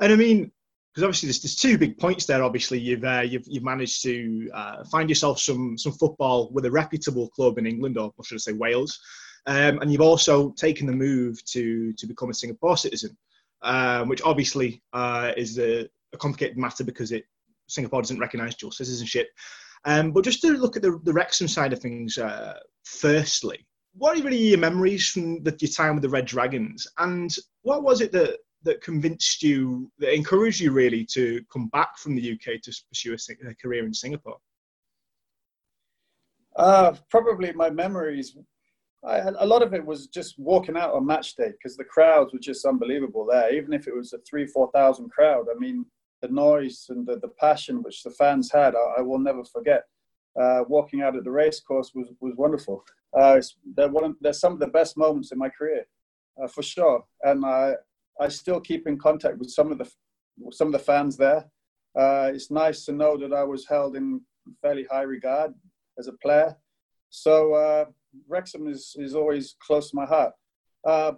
And 0.00 0.12
I 0.12 0.16
mean, 0.16 0.50
because 0.98 1.04
obviously 1.04 1.28
there's, 1.28 1.40
there's 1.42 1.56
two 1.56 1.78
big 1.78 1.98
points 1.98 2.26
there. 2.26 2.42
Obviously, 2.42 2.78
you've 2.80 3.04
uh, 3.04 3.22
you've, 3.24 3.44
you've 3.46 3.64
managed 3.64 4.02
to 4.02 4.50
uh, 4.52 4.84
find 4.90 5.08
yourself 5.08 5.38
some 5.38 5.78
some 5.78 5.92
football 5.92 6.50
with 6.52 6.64
a 6.66 6.70
reputable 6.70 7.28
club 7.30 7.58
in 7.58 7.66
England, 7.66 7.96
or 7.98 8.12
should 8.24 8.36
I 8.36 8.38
say 8.38 8.52
Wales, 8.52 8.98
um, 9.46 9.78
and 9.80 9.92
you've 9.92 10.00
also 10.00 10.50
taken 10.52 10.86
the 10.86 10.92
move 10.92 11.44
to 11.46 11.92
to 11.92 12.06
become 12.06 12.30
a 12.30 12.34
Singapore 12.34 12.76
citizen, 12.76 13.16
um, 13.62 14.08
which 14.08 14.22
obviously 14.22 14.82
uh, 14.92 15.32
is 15.36 15.58
a, 15.58 15.88
a, 16.12 16.16
complicated 16.16 16.58
matter 16.58 16.82
because 16.82 17.12
it 17.12 17.24
Singapore 17.68 18.02
doesn't 18.02 18.18
recognise 18.18 18.56
dual 18.56 18.72
citizenship. 18.72 19.28
Um, 19.84 20.10
but 20.10 20.24
just 20.24 20.40
to 20.42 20.48
look 20.48 20.76
at 20.76 20.82
the, 20.82 20.98
the 21.04 21.12
Wrexham 21.12 21.46
side 21.46 21.72
of 21.72 21.78
things, 21.78 22.18
uh, 22.18 22.58
firstly, 22.84 23.67
what 23.98 24.18
are 24.18 24.22
really 24.22 24.36
your 24.38 24.58
memories 24.58 25.08
from 25.08 25.42
the, 25.42 25.56
your 25.60 25.70
time 25.70 25.94
with 25.94 26.02
the 26.02 26.08
Red 26.08 26.26
Dragons, 26.26 26.86
and 26.98 27.34
what 27.62 27.82
was 27.82 28.00
it 28.00 28.12
that 28.12 28.38
that 28.64 28.82
convinced 28.82 29.42
you, 29.42 29.90
that 29.98 30.12
encouraged 30.14 30.60
you 30.60 30.72
really 30.72 31.04
to 31.04 31.40
come 31.52 31.68
back 31.68 31.96
from 31.96 32.16
the 32.16 32.32
UK 32.32 32.60
to 32.60 32.72
pursue 32.88 33.14
a, 33.14 33.48
a 33.48 33.54
career 33.54 33.86
in 33.86 33.94
Singapore? 33.94 34.38
Uh, 36.56 36.92
probably 37.08 37.52
my 37.52 37.70
memories 37.70 38.36
I, 39.04 39.18
a 39.38 39.46
lot 39.46 39.62
of 39.62 39.74
it 39.74 39.84
was 39.84 40.08
just 40.08 40.38
walking 40.38 40.76
out 40.76 40.92
on 40.92 41.06
match 41.06 41.36
day 41.36 41.52
because 41.52 41.76
the 41.76 41.84
crowds 41.84 42.32
were 42.32 42.38
just 42.38 42.64
unbelievable 42.64 43.26
there. 43.30 43.54
Even 43.54 43.72
if 43.72 43.86
it 43.86 43.94
was 43.94 44.12
a 44.12 44.18
three, 44.28 44.46
four 44.46 44.70
thousand 44.72 45.10
crowd, 45.10 45.46
I 45.54 45.58
mean, 45.58 45.86
the 46.20 46.28
noise 46.28 46.86
and 46.88 47.06
the, 47.06 47.16
the 47.18 47.28
passion 47.28 47.82
which 47.82 48.02
the 48.02 48.10
fans 48.10 48.50
had, 48.50 48.74
I, 48.74 48.94
I 48.98 49.00
will 49.02 49.20
never 49.20 49.44
forget. 49.44 49.84
Uh, 50.38 50.64
walking 50.68 51.02
out 51.02 51.16
at 51.16 51.24
the 51.24 51.30
racecourse 51.30 51.92
was 51.94 52.08
was 52.20 52.34
wonderful. 52.36 52.84
Uh, 53.16 53.40
they're 53.76 53.88
one 53.88 54.04
of, 54.04 54.16
they're 54.20 54.32
some 54.32 54.52
of 54.52 54.60
the 54.60 54.66
best 54.68 54.96
moments 54.96 55.32
in 55.32 55.38
my 55.38 55.48
career, 55.48 55.86
uh, 56.42 56.48
for 56.48 56.62
sure. 56.62 57.04
And 57.22 57.44
I 57.44 57.74
I 58.20 58.28
still 58.28 58.60
keep 58.60 58.86
in 58.86 58.98
contact 58.98 59.38
with 59.38 59.50
some 59.50 59.70
of 59.72 59.78
the 59.78 59.90
some 60.52 60.68
of 60.68 60.72
the 60.72 60.78
fans 60.78 61.16
there. 61.16 61.48
Uh, 61.98 62.30
it's 62.34 62.50
nice 62.50 62.84
to 62.84 62.92
know 62.92 63.16
that 63.16 63.32
I 63.32 63.42
was 63.42 63.66
held 63.66 63.96
in 63.96 64.20
fairly 64.62 64.86
high 64.90 65.02
regard 65.02 65.52
as 65.98 66.06
a 66.06 66.12
player. 66.12 66.56
So 67.10 67.54
uh, 67.54 67.84
Wrexham 68.28 68.68
is, 68.68 68.94
is 68.98 69.14
always 69.14 69.56
close 69.60 69.90
to 69.90 69.96
my 69.96 70.06
heart. 70.06 70.32
Uh, 70.86 71.12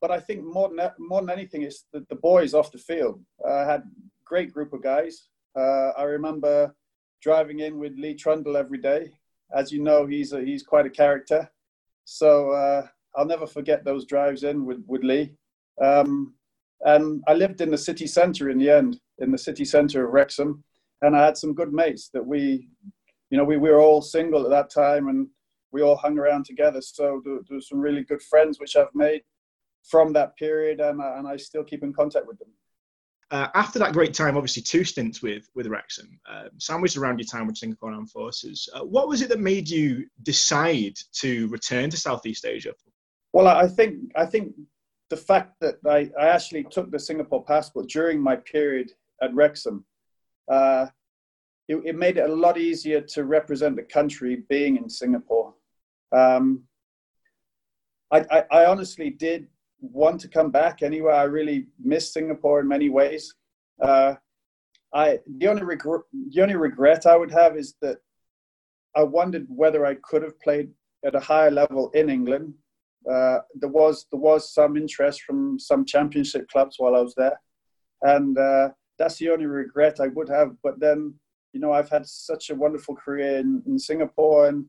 but 0.00 0.10
I 0.10 0.20
think 0.20 0.44
more 0.44 0.68
than, 0.68 0.90
more 0.98 1.20
than 1.20 1.30
anything, 1.30 1.62
it's 1.62 1.84
the, 1.92 2.04
the 2.08 2.16
boys 2.16 2.54
off 2.54 2.72
the 2.72 2.78
field. 2.78 3.22
I 3.48 3.64
had 3.64 3.82
great 4.24 4.52
group 4.52 4.72
of 4.72 4.82
guys. 4.82 5.28
Uh, 5.56 5.90
I 5.96 6.04
remember 6.04 6.74
driving 7.22 7.60
in 7.60 7.78
with 7.78 7.98
Lee 7.98 8.14
Trundle 8.14 8.56
every 8.56 8.78
day. 8.78 9.12
As 9.54 9.72
you 9.72 9.82
know, 9.82 10.06
he's 10.06 10.32
a, 10.32 10.40
he's 10.40 10.62
quite 10.62 10.86
a 10.86 10.90
character. 10.90 11.50
So 12.04 12.50
uh, 12.50 12.86
I'll 13.16 13.26
never 13.26 13.46
forget 13.46 13.84
those 13.84 14.06
drives 14.06 14.42
in 14.44 14.64
with, 14.64 14.82
with 14.86 15.02
Lee. 15.02 15.34
Um, 15.82 16.34
and 16.82 17.22
I 17.28 17.34
lived 17.34 17.60
in 17.60 17.70
the 17.70 17.78
city 17.78 18.06
centre 18.06 18.50
in 18.50 18.58
the 18.58 18.70
end, 18.70 19.00
in 19.18 19.30
the 19.30 19.38
city 19.38 19.64
centre 19.64 20.06
of 20.06 20.12
Wrexham. 20.12 20.64
And 21.02 21.16
I 21.16 21.24
had 21.24 21.36
some 21.36 21.54
good 21.54 21.72
mates 21.72 22.10
that 22.14 22.24
we, 22.24 22.68
you 23.30 23.38
know, 23.38 23.44
we, 23.44 23.56
we 23.56 23.70
were 23.70 23.80
all 23.80 24.02
single 24.02 24.44
at 24.44 24.50
that 24.50 24.70
time. 24.70 25.08
And 25.08 25.28
we 25.72 25.82
all 25.82 25.96
hung 25.96 26.18
around 26.18 26.44
together. 26.44 26.80
So 26.80 27.22
there, 27.24 27.38
there 27.48 27.60
some 27.60 27.80
really 27.80 28.02
good 28.02 28.22
friends 28.22 28.58
which 28.58 28.76
I've 28.76 28.94
made 28.94 29.22
from 29.88 30.12
that 30.12 30.36
period, 30.36 30.80
and, 30.80 31.00
and 31.00 31.26
I 31.26 31.36
still 31.36 31.64
keep 31.64 31.82
in 31.82 31.92
contact 31.92 32.26
with 32.26 32.38
them. 32.38 32.48
Uh, 33.30 33.46
after 33.54 33.78
that 33.78 33.92
great 33.92 34.12
time, 34.12 34.36
obviously 34.36 34.62
two 34.62 34.82
stints 34.82 35.22
with 35.22 35.48
with 35.54 35.68
Wrexham, 35.68 36.18
uh, 36.28 36.48
sandwiched 36.58 36.96
around 36.96 37.18
your 37.18 37.26
time 37.26 37.46
with 37.46 37.56
Singapore 37.56 37.92
Armed 37.92 38.10
Forces. 38.10 38.68
Uh, 38.74 38.84
what 38.84 39.08
was 39.08 39.22
it 39.22 39.28
that 39.28 39.38
made 39.38 39.68
you 39.68 40.06
decide 40.22 40.96
to 41.12 41.46
return 41.48 41.90
to 41.90 41.96
Southeast 41.96 42.44
Asia? 42.44 42.74
Well, 43.32 43.46
I 43.46 43.68
think 43.68 44.10
I 44.16 44.26
think 44.26 44.54
the 45.10 45.16
fact 45.16 45.60
that 45.60 45.76
I, 45.86 46.10
I 46.18 46.28
actually 46.28 46.64
took 46.64 46.90
the 46.90 46.98
Singapore 46.98 47.44
passport 47.44 47.88
during 47.88 48.20
my 48.20 48.36
period 48.36 48.92
at 49.22 49.34
Wrexham, 49.34 49.84
uh, 50.50 50.86
it, 51.68 51.76
it, 51.84 51.96
made 51.96 52.16
it 52.16 52.30
a 52.30 52.34
lot 52.34 52.58
easier 52.58 53.00
to 53.00 53.24
represent 53.24 53.76
the 53.76 53.82
country 53.82 54.44
being 54.48 54.76
in 54.76 54.88
Singapore. 54.88 55.54
Um, 56.12 56.62
I, 58.10 58.24
I, 58.30 58.44
I, 58.50 58.64
honestly 58.66 59.10
did 59.10 59.46
want 59.80 60.20
to 60.20 60.28
come 60.28 60.50
back 60.50 60.82
anyway. 60.82 61.12
I 61.12 61.24
really 61.24 61.66
miss 61.82 62.12
Singapore 62.12 62.60
in 62.60 62.68
many 62.68 62.88
ways. 62.88 63.34
Uh, 63.82 64.14
I 64.92 65.18
the 65.38 65.48
only 65.48 65.62
regret 65.62 66.02
the 66.30 66.42
only 66.42 66.56
regret 66.56 67.06
I 67.06 67.16
would 67.16 67.30
have 67.30 67.56
is 67.56 67.74
that 67.80 67.98
I 68.96 69.02
wondered 69.04 69.46
whether 69.48 69.86
I 69.86 69.94
could 70.02 70.22
have 70.22 70.38
played 70.40 70.70
at 71.04 71.14
a 71.14 71.20
higher 71.20 71.50
level 71.50 71.90
in 71.90 72.10
England. 72.10 72.54
Uh, 73.10 73.38
there 73.54 73.70
was 73.70 74.06
there 74.10 74.20
was 74.20 74.52
some 74.52 74.76
interest 74.76 75.22
from 75.22 75.58
some 75.58 75.84
championship 75.84 76.48
clubs 76.48 76.76
while 76.78 76.94
I 76.94 77.00
was 77.00 77.14
there, 77.14 77.40
and 78.02 78.36
uh, 78.36 78.70
that's 78.98 79.16
the 79.16 79.30
only 79.30 79.46
regret 79.46 80.00
I 80.00 80.08
would 80.08 80.28
have. 80.28 80.56
But 80.62 80.78
then, 80.80 81.14
you 81.52 81.60
know, 81.60 81.72
I've 81.72 81.88
had 81.88 82.06
such 82.06 82.50
a 82.50 82.54
wonderful 82.54 82.94
career 82.96 83.38
in, 83.38 83.62
in 83.66 83.78
Singapore, 83.78 84.48
and 84.48 84.66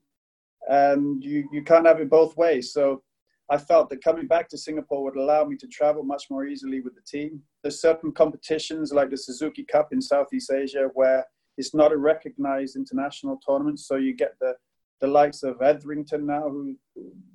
and 0.70 1.24
you, 1.24 1.50
you 1.52 1.64
can't 1.64 1.88
have 1.88 2.00
it 2.00 2.10
both 2.10 2.38
ways. 2.38 2.72
So 2.72 3.04
I 3.52 3.58
felt 3.58 3.90
that 3.90 4.02
coming 4.02 4.28
back 4.28 4.48
to 4.50 4.58
Singapore 4.58 5.04
would 5.04 5.18
allow 5.18 5.44
me 5.44 5.58
to 5.58 5.68
travel 5.68 6.04
much 6.04 6.24
more 6.30 6.46
easily 6.46 6.80
with 6.80 6.96
the 6.96 7.02
team. 7.02 7.42
There's 7.62 7.82
certain 7.82 8.14
competitions 8.14 8.94
like 8.94 9.10
the 9.10 9.18
Suzuki 9.18 9.66
Cup 9.66 9.90
in 9.92 10.02
Southeast 10.02 10.50
Asia 10.54 10.90
where 10.94 11.26
it's 11.58 11.76
not 11.76 11.92
a 11.92 11.98
recognized 11.98 12.78
international 12.78 13.42
tournament. 13.46 13.82
So 13.82 13.98
you 13.98 14.16
get 14.16 14.36
the, 14.40 14.54
the 15.02 15.08
likes 15.08 15.44
of 15.44 15.62
Etherington 15.62 16.26
now, 16.26 16.48
who 16.48 16.78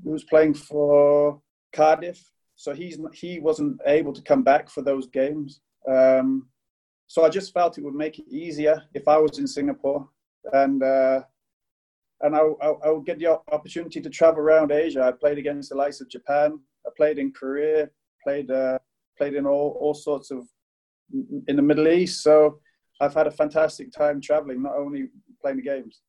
who's 0.03 0.25
playing 0.25 0.55
for 0.55 1.39
Cardiff. 1.75 2.25
So 2.55 2.73
he's 2.73 2.99
he 3.13 3.39
wasn't 3.39 3.79
able 3.87 4.15
to 4.15 4.23
come 4.23 4.43
back 4.43 4.71
for 4.71 4.81
those 4.81 5.07
games. 5.09 5.61
Um, 5.87 6.49
so 7.09 7.27
I 7.27 7.29
just 7.29 7.53
felt 7.53 7.77
it 7.77 7.85
would 7.85 7.95
make 7.95 8.19
it 8.19 8.29
easier 8.31 8.83
if 8.95 9.07
I 9.07 9.19
was 9.19 9.39
in 9.39 9.47
Singapore, 9.47 10.09
and 10.55 10.83
uh, 10.83 11.21
and 12.23 12.35
I, 12.35 12.41
I, 12.41 12.69
I, 12.85 12.91
would 12.91 13.05
get 13.05 13.19
the 13.19 13.39
opportunity 13.53 14.01
to 14.01 14.11
travel 14.11 14.41
around 14.41 14.73
Asia. 14.73 15.03
I 15.03 15.13
played 15.13 15.39
against 15.39 15.69
the 15.71 15.77
likes 15.77 16.01
of 16.01 16.09
Japan. 16.09 16.59
I 16.87 16.91
played 16.97 17.19
in 17.19 17.33
Korea. 17.33 17.89
Played 18.25 18.51
uh, 18.51 18.79
played 19.19 19.35
in 19.35 19.47
all, 19.47 19.77
all 19.81 19.95
sorts 19.95 20.31
of 20.31 20.47
in 21.47 21.57
the 21.57 21.63
Middle 21.63 21.89
East. 21.89 22.23
So 22.23 22.61
I've 23.01 23.15
had 23.15 23.27
a 23.27 23.31
fantastic 23.31 23.93
time 23.93 24.21
traveling, 24.21 24.63
not 24.63 24.77
only 24.77 25.09
playing 25.41 25.59
the 25.59 25.63
games. 25.63 26.01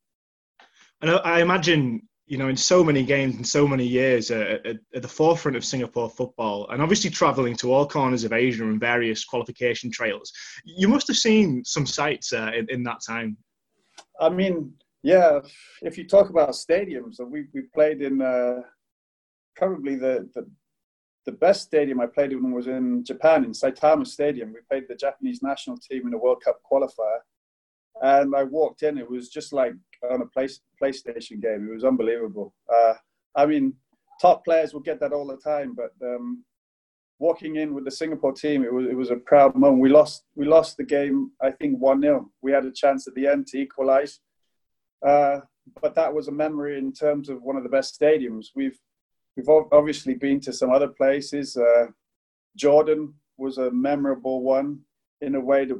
And 1.01 1.11
I 1.11 1.41
imagine, 1.41 2.01
you 2.25 2.37
know, 2.37 2.47
in 2.47 2.57
so 2.57 2.83
many 2.83 3.03
games 3.03 3.35
and 3.35 3.47
so 3.47 3.67
many 3.67 3.85
years 3.85 4.31
uh, 4.31 4.57
at, 4.65 4.77
at, 4.95 5.01
the 5.01 5.07
forefront 5.07 5.55
of 5.55 5.63
Singapore 5.63 6.09
football, 6.09 6.67
and 6.69 6.81
obviously 6.81 7.09
traveling 7.09 7.55
to 7.57 7.71
all 7.71 7.87
corners 7.87 8.23
of 8.23 8.33
Asia 8.33 8.63
and 8.63 8.79
various 8.79 9.23
qualification 9.23 9.91
trails, 9.91 10.31
you 10.65 10.87
must 10.87 11.07
have 11.07 11.17
seen 11.17 11.63
some 11.63 11.85
sights 11.85 12.33
uh, 12.33 12.51
in, 12.55 12.67
in 12.69 12.83
that 12.83 13.01
time. 13.05 13.37
I 14.19 14.29
mean, 14.29 14.73
yeah, 15.03 15.39
if 15.81 15.97
you 15.97 16.07
talk 16.07 16.29
about 16.29 16.49
stadiums, 16.51 17.15
we, 17.19 17.45
we 17.53 17.61
played 17.73 18.01
in 18.01 18.21
uh, 18.21 18.61
probably 19.55 19.95
the, 19.95 20.29
the, 20.33 20.49
the 21.25 21.31
best 21.33 21.63
stadium 21.63 21.99
I 21.99 22.07
played 22.07 22.31
in 22.31 22.51
was 22.51 22.67
in 22.67 23.03
Japan, 23.03 23.43
in 23.43 23.51
Saitama 23.51 24.07
Stadium. 24.07 24.53
We 24.53 24.59
played 24.69 24.85
the 24.87 24.95
Japanese 24.95 25.41
national 25.41 25.77
team 25.77 26.07
in 26.07 26.13
a 26.13 26.17
World 26.17 26.41
Cup 26.43 26.59
qualifier. 26.69 27.19
And 28.01 28.35
I 28.35 28.43
walked 28.43 28.83
in, 28.83 28.97
it 28.97 29.09
was 29.09 29.29
just 29.29 29.53
like 29.53 29.73
on 30.09 30.21
a 30.21 30.25
play, 30.25 30.47
PlayStation 30.81 31.41
game. 31.41 31.67
It 31.69 31.73
was 31.73 31.83
unbelievable. 31.83 32.53
Uh, 32.71 32.93
I 33.35 33.45
mean, 33.45 33.73
top 34.21 34.43
players 34.45 34.73
will 34.73 34.81
get 34.81 34.99
that 34.99 35.13
all 35.13 35.27
the 35.27 35.37
time, 35.37 35.75
but 35.75 35.91
um, 36.05 36.43
walking 37.19 37.55
in 37.55 37.73
with 37.73 37.85
the 37.85 37.91
Singapore 37.91 38.33
team, 38.33 38.63
it 38.63 38.73
was 38.73 38.85
it 38.87 38.95
was 38.95 39.11
a 39.11 39.15
proud 39.15 39.55
moment. 39.55 39.81
We 39.81 39.89
lost 39.89 40.23
we 40.35 40.45
lost 40.45 40.77
the 40.77 40.83
game, 40.83 41.31
I 41.41 41.51
think 41.51 41.79
one 41.79 42.01
0 42.01 42.29
We 42.41 42.51
had 42.51 42.65
a 42.65 42.71
chance 42.71 43.07
at 43.07 43.15
the 43.15 43.27
end 43.27 43.47
to 43.47 43.59
equalise, 43.59 44.19
uh, 45.05 45.39
but 45.81 45.95
that 45.95 46.13
was 46.13 46.27
a 46.27 46.31
memory 46.31 46.77
in 46.77 46.91
terms 46.91 47.29
of 47.29 47.41
one 47.41 47.57
of 47.57 47.63
the 47.63 47.69
best 47.69 47.99
stadiums. 47.99 48.47
We've 48.55 48.79
we've 49.35 49.49
obviously 49.49 50.15
been 50.15 50.39
to 50.41 50.53
some 50.53 50.71
other 50.71 50.87
places. 50.87 51.57
Uh, 51.57 51.87
Jordan 52.55 53.13
was 53.37 53.57
a 53.57 53.71
memorable 53.71 54.41
one 54.41 54.79
in 55.21 55.35
a 55.35 55.39
way 55.39 55.65
that 55.65 55.79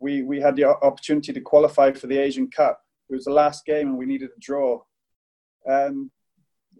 we 0.00 0.22
we 0.22 0.40
had 0.40 0.56
the 0.56 0.64
opportunity 0.64 1.32
to 1.32 1.40
qualify 1.40 1.92
for 1.92 2.06
the 2.06 2.18
Asian 2.18 2.50
Cup. 2.50 2.80
It 3.08 3.14
was 3.14 3.24
the 3.24 3.32
last 3.32 3.64
game, 3.64 3.88
and 3.88 3.98
we 3.98 4.06
needed 4.06 4.30
a 4.36 4.40
draw, 4.40 4.82
and 5.64 6.10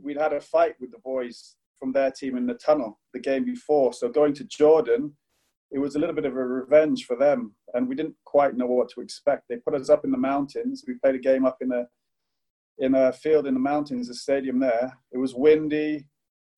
we'd 0.01 0.17
had 0.17 0.33
a 0.33 0.41
fight 0.41 0.75
with 0.81 0.91
the 0.91 0.99
boys 0.99 1.57
from 1.79 1.93
their 1.93 2.11
team 2.11 2.37
in 2.37 2.47
the 2.47 2.55
tunnel 2.55 2.99
the 3.13 3.19
game 3.19 3.45
before. 3.45 3.93
So 3.93 4.09
going 4.09 4.35
to 4.35 4.45
Jordan, 4.45 5.13
it 5.71 5.79
was 5.79 5.95
a 5.95 5.99
little 5.99 6.15
bit 6.15 6.25
of 6.25 6.37
a 6.37 6.45
revenge 6.45 7.07
for 7.07 7.17
them, 7.17 7.55
and 7.75 7.89
we 7.89 7.95
didn't 7.95 8.17
quite 8.25 8.57
know 8.57 8.67
what 8.67 8.89
to 8.91 9.01
expect. 9.01 9.45
They 9.49 9.57
put 9.57 9.75
us 9.75 9.89
up 9.89 10.05
in 10.05 10.11
the 10.11 10.19
mountains. 10.19 10.85
We 10.87 10.95
played 10.95 11.15
a 11.15 11.19
game 11.19 11.45
up 11.45 11.59
in 11.61 11.73
a 11.73 11.87
in 12.79 12.95
a 12.95 13.13
field 13.13 13.47
in 13.47 13.55
the 13.55 13.61
mountains, 13.61 14.09
a 14.09 14.15
stadium 14.15 14.59
there. 14.59 14.99
It 15.13 15.19
was 15.19 15.35
windy. 15.35 16.07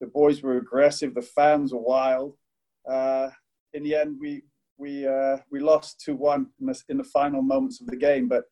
The 0.00 0.06
boys 0.06 0.42
were 0.42 0.56
aggressive. 0.56 1.14
The 1.14 1.22
fans 1.22 1.72
were 1.72 1.80
wild. 1.80 2.36
Uh, 2.88 3.28
in 3.74 3.82
the 3.82 3.94
end, 3.94 4.16
we 4.20 4.42
we 4.78 5.06
uh, 5.06 5.38
we 5.50 5.60
lost 5.60 6.00
two 6.00 6.16
one 6.16 6.46
in 6.60 6.66
the, 6.66 6.82
in 6.88 6.96
the 6.96 7.04
final 7.04 7.42
moments 7.42 7.80
of 7.80 7.88
the 7.88 7.96
game, 7.96 8.28
but 8.28 8.44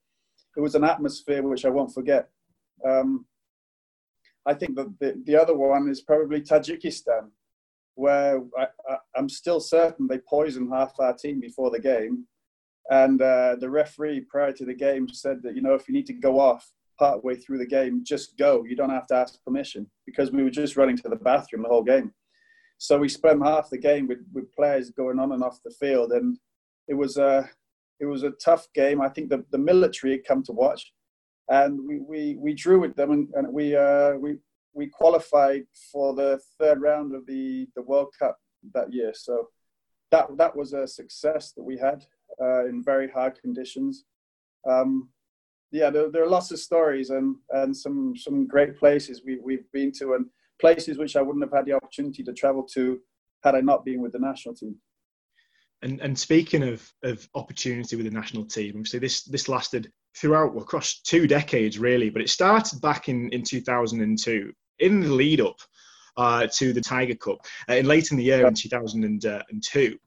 it 0.57 0.61
was 0.61 0.75
an 0.75 0.85
atmosphere 0.85 1.43
which 1.43 1.65
I 1.65 1.71
won't 1.71 1.95
forget. 1.95 2.29
Um, 2.87 3.25
I 4.47 4.55
think 4.55 4.77
that 4.77 4.99
the, 4.99 5.23
the 5.25 5.37
other 5.37 5.57
one 5.57 5.89
is 5.89 6.01
probably 6.01 6.41
Tajikistan 6.41 7.31
where 7.95 8.41
I, 8.59 8.67
am 9.17 9.29
still 9.29 9.61
certain 9.61 10.07
they 10.07 10.19
poisoned 10.19 10.73
half 10.73 10.99
our 10.99 11.15
team 11.15 11.41
before 11.41 11.71
the 11.71 11.81
game. 11.81 12.27
And 12.91 13.21
uh, 13.23 13.57
the 13.61 13.71
referee 13.71 14.23
prior 14.23 14.53
to 14.53 14.65
the 14.65 14.75
game 14.75 15.09
said 15.09 15.43
that, 15.43 15.55
you 15.55 15.63
know, 15.63 15.75
if 15.75 15.89
you 15.89 15.95
need 15.95 16.07
to 16.07 16.13
go 16.13 16.41
off 16.41 16.69
partway 16.99 17.35
through 17.35 17.59
the 17.59 17.67
game, 17.67 18.03
just 18.05 18.37
go. 18.37 18.65
You 18.65 18.77
don't 18.77 18.91
have 18.91 19.07
to 19.09 19.15
ask 19.15 19.43
permission 19.45 19.89
because 20.07 20.33
we 20.33 20.43
were 20.43 20.51
just 20.51 20.77
running 20.77 20.97
to 20.99 21.09
the 21.09 21.17
bathroom 21.17 21.63
the 21.63 21.69
whole 21.69 21.85
game. 21.85 22.13
So 22.79 22.99
we 22.99 23.09
spent 23.09 23.45
half 23.45 23.71
the 23.71 23.79
game 23.79 24.09
with, 24.09 24.21
with 24.33 24.53
players 24.53 24.91
going 24.91 25.19
on 25.19 25.33
and 25.33 25.43
off 25.43 25.61
the 25.65 25.71
field. 25.71 26.13
And 26.13 26.39
it 26.89 26.95
was 26.95 27.17
a, 27.17 27.49
it 28.01 28.07
was 28.07 28.23
a 28.23 28.31
tough 28.43 28.67
game. 28.75 29.01
I 29.01 29.09
think 29.09 29.29
the, 29.29 29.45
the 29.51 29.59
military 29.59 30.13
had 30.13 30.25
come 30.25 30.43
to 30.45 30.53
watch. 30.53 30.93
And 31.49 31.87
we, 31.87 31.99
we, 32.01 32.37
we 32.39 32.55
drew 32.55 32.81
with 32.81 32.97
them 32.97 33.11
and, 33.11 33.29
and 33.35 33.53
we, 33.53 33.77
uh, 33.77 34.13
we, 34.13 34.37
we 34.73 34.87
qualified 34.87 35.65
for 35.93 36.15
the 36.15 36.41
third 36.59 36.81
round 36.81 37.15
of 37.15 37.27
the, 37.27 37.67
the 37.75 37.83
World 37.83 38.13
Cup 38.19 38.37
that 38.75 38.93
year. 38.93 39.13
So 39.15 39.49
that 40.11 40.37
that 40.37 40.57
was 40.57 40.73
a 40.73 40.87
success 40.87 41.53
that 41.53 41.63
we 41.63 41.79
had 41.79 42.05
uh, 42.41 42.67
in 42.67 42.83
very 42.83 43.09
hard 43.09 43.41
conditions. 43.41 44.05
Um, 44.69 45.09
yeah, 45.73 45.91
there, 45.91 46.11
there, 46.11 46.25
are 46.25 46.29
lots 46.29 46.51
of 46.51 46.59
stories 46.59 47.11
and, 47.11 47.37
and 47.51 47.77
some 47.77 48.15
some 48.17 48.47
great 48.47 48.77
places 48.77 49.23
we, 49.25 49.39
we've 49.43 49.71
been 49.73 49.93
to 49.93 50.15
and 50.15 50.27
places 50.61 50.99
which 50.99 51.17
I 51.17 51.23
wouldn't 51.23 51.45
have 51.45 51.53
had 51.53 51.65
the 51.65 51.73
opportunity 51.73 52.23
to 52.25 52.33
travel 52.33 52.65
to 52.75 53.01
had 53.43 53.55
I 53.55 53.61
not 53.61 53.85
been 53.85 54.03
with 54.03 54.13
the 54.13 54.19
national 54.19 54.55
team. 54.55 54.77
And 55.83 56.01
and 56.01 56.19
speaking 56.19 56.63
of 56.63 56.93
of 57.03 57.29
opportunity 57.35 57.97
with 57.97 58.07
the 58.07 58.13
national 58.13 58.45
team, 58.47 58.73
obviously 58.77 58.99
this 58.99 59.23
this 59.25 59.49
lasted 59.49 59.93
throughout 60.17 60.55
well, 60.55 60.63
across 60.63 61.01
two 61.01 61.27
decades 61.27 61.79
really, 61.79 62.11
but 62.11 62.23
it 62.23 62.29
started 62.29 62.81
back 62.81 63.09
in 63.09 63.29
in 63.31 63.43
2002 63.43 64.53
in 64.79 65.01
the 65.01 65.09
lead 65.09 65.41
up 65.41 65.61
uh, 66.17 66.47
to 66.53 66.73
the 66.73 66.81
Tiger 66.81 67.15
Cup 67.15 67.39
uh, 67.69 67.75
in 67.75 67.87
late 67.87 68.11
in 68.11 68.17
the 68.17 68.25
year 68.25 68.47
in 68.47 68.55
2002. 68.55 69.99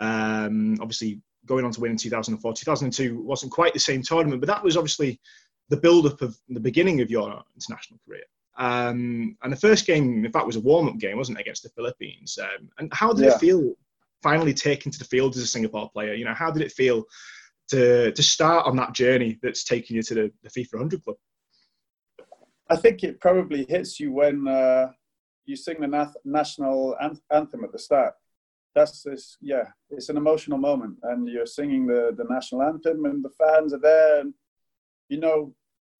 Um, 0.00 0.76
obviously, 0.80 1.20
going 1.46 1.64
on 1.64 1.72
to 1.72 1.80
win 1.80 1.92
in 1.92 1.96
2004. 1.96 2.52
2002 2.52 3.20
wasn't 3.22 3.52
quite 3.52 3.72
the 3.72 3.80
same 3.80 4.02
tournament, 4.02 4.40
but 4.40 4.48
that 4.48 4.62
was 4.62 4.76
obviously 4.76 5.20
the 5.68 5.76
build 5.76 6.06
up 6.06 6.22
of 6.22 6.36
the 6.48 6.60
beginning 6.60 7.00
of 7.00 7.10
your 7.10 7.42
international 7.54 8.00
career. 8.06 8.24
Um, 8.58 9.36
and 9.42 9.52
the 9.52 9.56
first 9.56 9.86
game, 9.86 10.24
in 10.24 10.32
fact, 10.32 10.46
was 10.46 10.56
a 10.56 10.60
warm 10.60 10.88
up 10.88 10.98
game, 10.98 11.16
wasn't 11.16 11.38
it, 11.38 11.42
against 11.42 11.62
the 11.62 11.70
Philippines? 11.70 12.38
Um, 12.40 12.68
and 12.78 12.92
how 12.92 13.12
did 13.12 13.24
yeah. 13.24 13.34
it 13.34 13.40
feel 13.40 13.74
finally 14.22 14.54
taken 14.54 14.92
to 14.92 14.98
the 14.98 15.04
field 15.04 15.36
as 15.36 15.42
a 15.42 15.46
Singapore 15.46 15.90
player? 15.90 16.14
You 16.14 16.24
know, 16.24 16.34
how 16.34 16.50
did 16.50 16.62
it 16.62 16.72
feel 16.72 17.04
to 17.72 18.12
to 18.12 18.22
start 18.22 18.66
on 18.66 18.76
that 18.76 18.92
journey 18.92 19.38
that's 19.42 19.64
taken 19.64 19.96
you 19.96 20.02
to 20.02 20.14
the, 20.14 20.32
the 20.42 20.50
FIFA 20.50 20.74
100 20.74 21.04
club? 21.04 21.16
I 22.70 22.76
think 22.76 23.02
it 23.02 23.20
probably 23.20 23.66
hits 23.68 24.00
you 24.00 24.12
when 24.12 24.48
uh, 24.48 24.92
you 25.44 25.56
sing 25.56 25.80
the 25.80 25.88
na- 25.88 26.20
national 26.24 26.96
anthem 27.30 27.64
at 27.64 27.72
the 27.72 27.78
start. 27.78 28.14
That's 28.74 29.02
this, 29.02 29.36
yeah, 29.42 29.66
it's 29.90 30.08
an 30.08 30.16
emotional 30.16 30.56
moment, 30.56 30.96
and 31.02 31.28
you're 31.28 31.44
singing 31.44 31.86
the, 31.86 32.14
the 32.16 32.24
national 32.30 32.62
anthem, 32.62 33.04
and 33.04 33.22
the 33.22 33.34
fans 33.38 33.74
are 33.74 33.80
there, 33.80 34.20
and 34.20 34.32
you 35.08 35.18
know, 35.18 35.54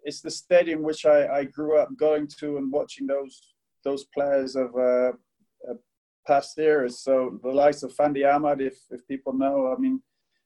it's 0.05 0.23
the 0.23 0.31
stadium 0.31 0.83
which 0.83 1.05
I, 1.05 1.19
I 1.39 1.45
grew 1.45 1.79
up 1.79 1.91
going 1.97 2.27
to 2.39 2.57
and 2.57 2.73
watching 2.73 3.07
those 3.07 3.55
those 3.85 4.05
players 4.15 4.57
of 4.57 4.75
uh, 4.77 5.13
past 6.27 6.59
eras. 6.59 7.01
So 7.01 7.39
the 7.43 7.51
likes 7.51 7.83
of 7.83 7.95
Fandi 7.95 8.25
Ahmad, 8.25 8.61
if 8.61 8.79
if 8.91 9.07
people 9.07 9.33
know, 9.33 9.75
I 9.77 9.81
mean, 9.81 10.01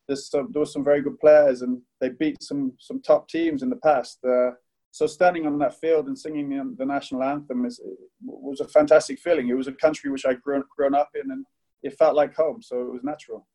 there's 0.06 0.30
some, 0.30 0.48
there 0.52 0.60
were 0.60 0.66
some 0.66 0.84
very 0.84 1.02
good 1.02 1.18
players, 1.18 1.62
and 1.62 1.80
they 2.00 2.10
beat 2.10 2.42
some 2.42 2.72
some 2.78 3.00
top 3.02 3.28
teams 3.28 3.62
in 3.62 3.70
the 3.70 3.76
past. 3.76 4.18
Uh, 4.25 4.52
so 4.96 5.06
standing 5.06 5.46
on 5.46 5.58
that 5.58 5.78
field 5.78 6.06
and 6.06 6.18
singing 6.18 6.48
the 6.78 6.86
national 6.86 7.22
anthem 7.22 7.66
is, 7.66 7.78
was 8.25 8.60
a 8.60 8.68
fantastic 8.68 9.18
feeling. 9.18 9.48
It 9.48 9.54
was 9.54 9.66
a 9.66 9.72
country 9.72 10.10
which 10.10 10.25
I'd 10.25 10.40
grown, 10.40 10.64
grown 10.75 10.94
up 10.94 11.10
in, 11.14 11.30
and 11.30 11.44
it 11.82 11.98
felt 11.98 12.16
like 12.16 12.34
home. 12.34 12.62
So 12.62 12.80
it 12.80 12.92
was 12.92 13.04
natural. 13.04 13.46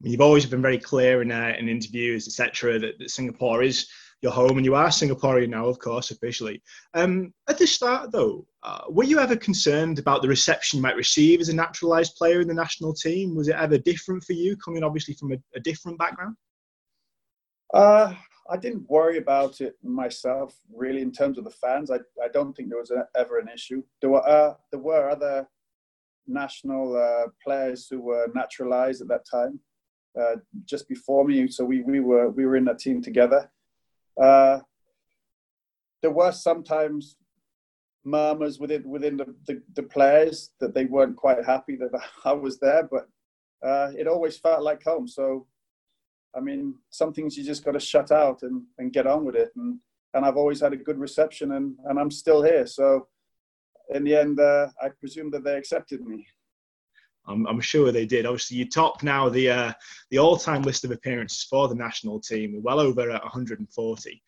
You've 0.00 0.22
always 0.22 0.46
been 0.46 0.62
very 0.62 0.78
clear 0.78 1.20
in, 1.20 1.30
uh, 1.30 1.52
in 1.58 1.68
interviews, 1.68 2.26
etc., 2.26 2.78
that, 2.78 2.98
that, 2.98 3.10
Singapore 3.10 3.62
is 3.62 3.86
your 4.22 4.32
home, 4.32 4.56
and 4.56 4.64
you 4.64 4.74
are 4.74 4.88
Singaporean 4.88 5.50
now, 5.50 5.66
of 5.66 5.78
course, 5.78 6.10
officially. 6.10 6.62
Um, 6.94 7.32
at 7.48 7.58
the 7.58 7.66
start, 7.66 8.12
though, 8.12 8.46
uh, 8.62 8.84
were 8.88 9.04
you 9.04 9.18
ever 9.18 9.36
concerned 9.36 9.98
about 9.98 10.22
the 10.22 10.28
reception 10.28 10.78
you 10.78 10.82
might 10.82 10.96
receive 10.96 11.40
as 11.40 11.48
a 11.48 11.54
naturalised 11.54 12.16
player 12.16 12.40
in 12.40 12.48
the 12.48 12.54
national 12.54 12.94
team? 12.94 13.34
Was 13.34 13.48
it 13.48 13.56
ever 13.56 13.78
different 13.78 14.24
for 14.24 14.32
you, 14.32 14.56
coming 14.56 14.82
obviously 14.82 15.14
from 15.14 15.32
a, 15.32 15.36
a 15.54 15.60
different 15.60 15.98
background? 15.98 16.36
Uh, 17.74 18.14
I 18.48 18.56
didn't 18.56 18.88
worry 18.88 19.18
about 19.18 19.60
it 19.60 19.76
myself 19.82 20.58
really 20.72 21.02
in 21.02 21.12
terms 21.12 21.36
of 21.36 21.44
the 21.44 21.50
fans. 21.50 21.90
I, 21.90 21.96
I 22.22 22.28
don't 22.32 22.56
think 22.56 22.68
there 22.68 22.78
was 22.78 22.90
a, 22.90 23.06
ever 23.16 23.38
an 23.38 23.48
issue. 23.48 23.82
There 24.00 24.10
were 24.10 24.26
uh, 24.26 24.54
there 24.70 24.80
were 24.80 25.10
other 25.10 25.48
national 26.26 26.96
uh, 26.96 27.28
players 27.42 27.86
who 27.88 28.00
were 28.00 28.28
naturalized 28.34 29.02
at 29.02 29.08
that 29.08 29.26
time, 29.30 29.60
uh, 30.20 30.36
just 30.64 30.88
before 30.88 31.24
me. 31.24 31.48
So 31.48 31.64
we, 31.64 31.82
we 31.82 32.00
were 32.00 32.30
we 32.30 32.46
were 32.46 32.56
in 32.56 32.64
that 32.66 32.78
team 32.78 33.02
together. 33.02 33.50
Uh, 34.20 34.60
there 36.02 36.10
were 36.10 36.32
sometimes 36.32 37.16
murmurs 38.04 38.60
within 38.60 38.88
within 38.88 39.16
the, 39.16 39.34
the, 39.46 39.62
the, 39.74 39.82
players 39.82 40.50
that 40.60 40.72
they 40.74 40.84
weren't 40.84 41.16
quite 41.16 41.44
happy 41.44 41.76
that 41.76 41.90
I 42.24 42.32
was 42.32 42.58
there, 42.60 42.88
but 42.90 43.08
uh, 43.66 43.90
it 43.98 44.06
always 44.06 44.38
felt 44.38 44.62
like 44.62 44.82
home. 44.84 45.08
So 45.08 45.46
I 46.36 46.40
mean, 46.40 46.74
some 46.90 47.12
things 47.12 47.36
you 47.36 47.44
just 47.44 47.64
got 47.64 47.72
to 47.72 47.80
shut 47.80 48.12
out 48.12 48.42
and, 48.42 48.62
and 48.78 48.92
get 48.92 49.06
on 49.06 49.24
with 49.24 49.34
it. 49.34 49.52
And, 49.56 49.78
and 50.12 50.24
I've 50.24 50.36
always 50.36 50.60
had 50.60 50.74
a 50.74 50.76
good 50.76 50.98
reception 50.98 51.52
and, 51.52 51.74
and 51.86 51.98
I'm 51.98 52.10
still 52.10 52.42
here. 52.42 52.66
So 52.66 53.08
in 53.94 54.04
the 54.04 54.14
end, 54.14 54.38
uh, 54.38 54.68
I 54.82 54.90
presume 54.90 55.30
that 55.30 55.44
they 55.44 55.56
accepted 55.56 56.02
me. 56.04 56.26
I'm, 57.28 57.46
I'm, 57.46 57.60
sure 57.60 57.90
they 57.92 58.06
did. 58.06 58.26
Obviously, 58.26 58.56
you 58.56 58.68
top 58.68 59.02
now 59.02 59.28
the 59.28 59.50
uh, 59.50 59.72
the 60.10 60.18
all-time 60.18 60.62
list 60.62 60.84
of 60.84 60.90
appearances 60.90 61.42
for 61.42 61.68
the 61.68 61.74
national 61.74 62.20
team, 62.20 62.62
well 62.62 62.80
over 62.80 63.08
140. 63.08 64.22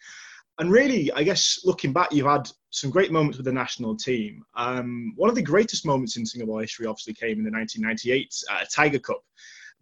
And 0.60 0.72
really, 0.72 1.12
I 1.12 1.22
guess 1.22 1.60
looking 1.64 1.92
back, 1.92 2.12
you've 2.12 2.26
had 2.26 2.50
some 2.70 2.90
great 2.90 3.12
moments 3.12 3.38
with 3.38 3.46
the 3.46 3.52
national 3.52 3.96
team. 3.96 4.44
Um, 4.56 5.12
one 5.16 5.30
of 5.30 5.36
the 5.36 5.42
greatest 5.42 5.86
moments 5.86 6.16
in 6.16 6.26
Singapore 6.26 6.60
history, 6.60 6.86
obviously, 6.86 7.14
came 7.14 7.38
in 7.38 7.44
the 7.44 7.50
1998 7.50 8.34
uh, 8.50 8.64
Tiger 8.74 8.98
Cup. 8.98 9.22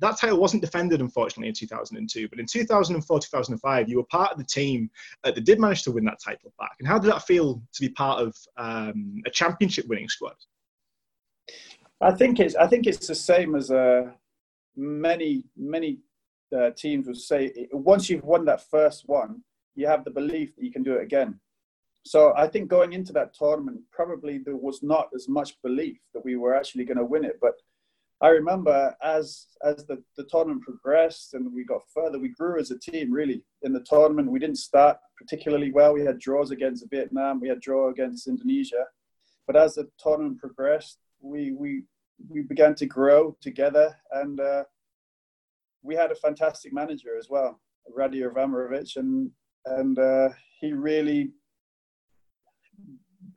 That 0.01 0.19
title 0.19 0.39
wasn't 0.39 0.61
defended, 0.61 1.01
unfortunately, 1.01 1.49
in 1.49 1.55
2002. 1.55 2.29
But 2.29 2.39
in 2.39 2.45
2004, 2.47 3.21
2005, 3.21 3.89
you 3.89 3.97
were 3.97 4.05
part 4.05 4.33
of 4.33 4.39
the 4.39 4.45
team 4.45 4.91
that 5.25 5.43
did 5.43 5.59
manage 5.59 5.83
to 5.85 5.93
win 5.93 6.05
that 6.05 6.21
title 6.23 6.53
back. 6.59 6.73
And 6.79 6.87
how 6.87 6.99
did 6.99 7.11
that 7.11 7.27
feel 7.27 7.63
to 7.73 7.81
be 7.81 7.89
part 7.89 8.21
of 8.21 8.37
um, 8.59 9.23
a 9.25 9.31
championship 9.31 9.87
winning 9.89 10.11
squad? 10.11 10.35
I 12.01 12.13
think 12.13 12.41
it's 12.41 12.55
I 12.55 12.67
think 12.67 12.87
it's 12.87 13.07
the 13.07 13.15
same 13.15 13.55
as 13.55 13.71
uh, 13.71 14.11
many 14.77 15.45
many 15.57 15.99
uh, 16.57 16.71
teams 16.71 17.07
would 17.07 17.17
say. 17.17 17.69
Once 17.73 18.11
you've 18.11 18.25
won 18.25 18.45
that 18.45 18.69
first 18.69 19.05
one, 19.07 19.43
you 19.75 19.87
have 19.87 20.05
the 20.05 20.11
belief 20.11 20.55
that 20.57 20.65
you 20.65 20.73
can 20.73 20.83
do 20.83 20.95
it 20.95 21.03
again. 21.03 21.41
So 22.05 22.33
I 22.37 22.47
think 22.47 22.69
going 22.69 22.93
into 22.93 23.13
that 23.15 23.35
tournament, 23.35 23.81
probably 23.91 24.39
there 24.39 24.57
was 24.57 24.83
not 24.83 25.09
as 25.15 25.29
much 25.29 25.61
belief 25.63 25.99
that 26.15 26.25
we 26.25 26.37
were 26.37 26.55
actually 26.55 26.85
going 26.85 26.99
to 26.99 27.05
win 27.05 27.25
it. 27.25 27.39
But 27.41 27.55
I 28.21 28.29
remember 28.29 28.95
as 29.03 29.47
as 29.65 29.87
the, 29.87 30.03
the 30.17 30.25
tournament 30.25 30.63
progressed 30.63 31.35
and 31.35 31.53
we 31.53 31.65
got 31.65 31.83
further, 31.93 32.19
we 32.19 32.29
grew 32.29 32.61
as 32.61 32.71
a 32.71 32.79
team 32.79 33.11
really 33.11 33.43
in 33.63 33.73
the 33.73 33.85
tournament. 33.85 34.31
We 34.31 34.39
didn't 34.39 34.59
start 34.59 34.99
particularly 35.19 35.73
well. 35.73 35.95
We 35.95 36.05
had 36.05 36.19
draws 36.19 36.51
against 36.51 36.89
Vietnam, 36.91 37.41
we 37.41 37.49
had 37.49 37.61
draw 37.61 37.89
against 37.89 38.29
Indonesia. 38.29 38.85
But 39.47 39.57
as 39.57 39.75
the 39.75 39.89
tournament 39.99 40.39
progressed, 40.39 40.99
we 41.21 41.53
we 41.53 41.83
we 42.29 42.43
began 42.43 42.75
to 42.77 42.87
grow 42.87 43.37
together 43.41 43.95
and 44.13 44.41
uh, 44.41 44.65
we 45.83 45.95
had 45.95 46.11
a 46.11 46.17
fantastic 46.17 46.73
manager 46.73 47.17
as 47.19 47.29
well, 47.29 47.61
Raddy 47.97 48.23
Avramovic, 48.23 48.97
and 48.97 49.31
and 49.67 49.99
uh, 49.99 50.29
he 50.61 50.73
really 50.73 51.33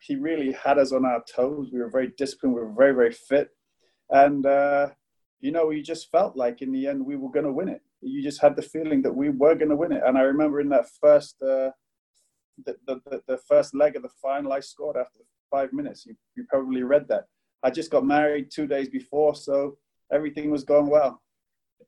he 0.02 0.16
really 0.16 0.52
had 0.52 0.78
us 0.78 0.92
on 0.92 1.06
our 1.06 1.24
toes. 1.24 1.70
We 1.72 1.80
were 1.80 1.90
very 1.90 2.14
disciplined. 2.18 2.56
We 2.56 2.62
were 2.62 2.74
very, 2.74 2.94
very 2.94 3.12
fit. 3.12 3.50
And, 4.10 4.46
uh, 4.46 4.90
you 5.40 5.52
know, 5.52 5.70
you 5.72 5.84
just 5.84 6.10
felt 6.12 6.36
like 6.36 6.62
in 6.62 6.72
the 6.72 6.88
end 6.88 7.06
we 7.06 7.16
were 7.16 7.32
going 7.32 7.46
to 7.46 7.52
win 7.52 7.70
it. 7.70 7.82
You 8.02 8.24
just 8.24 8.42
had 8.42 8.56
the 8.56 8.62
feeling 8.62 9.02
that 9.04 9.14
we 9.14 9.30
were 9.30 9.56
going 9.56 9.70
to 9.70 9.76
win 9.76 9.92
it. 9.92 10.04
And 10.06 10.18
I 10.18 10.22
remember 10.22 10.62
in 10.62 10.70
that 10.70 10.86
first, 11.02 11.42
uh, 11.42 11.72
the, 12.66 12.76
the, 12.88 13.22
the 13.28 13.38
first 13.48 13.76
leg 13.76 13.96
of 13.96 14.04
the 14.04 14.10
final, 14.22 14.54
I 14.54 14.62
scored 14.62 14.98
after 14.98 15.20
five 15.52 15.74
minutes. 15.74 16.06
You, 16.06 16.16
you 16.36 16.46
probably 16.50 16.84
read 16.84 17.08
that. 17.10 17.26
I 17.64 17.70
just 17.70 17.92
got 17.92 18.06
married 18.06 18.52
two 18.52 18.68
days 18.68 18.90
before, 18.90 19.36
so 19.36 19.78
everything 20.12 20.50
was 20.52 20.64
going 20.64 20.88
well 20.88 21.22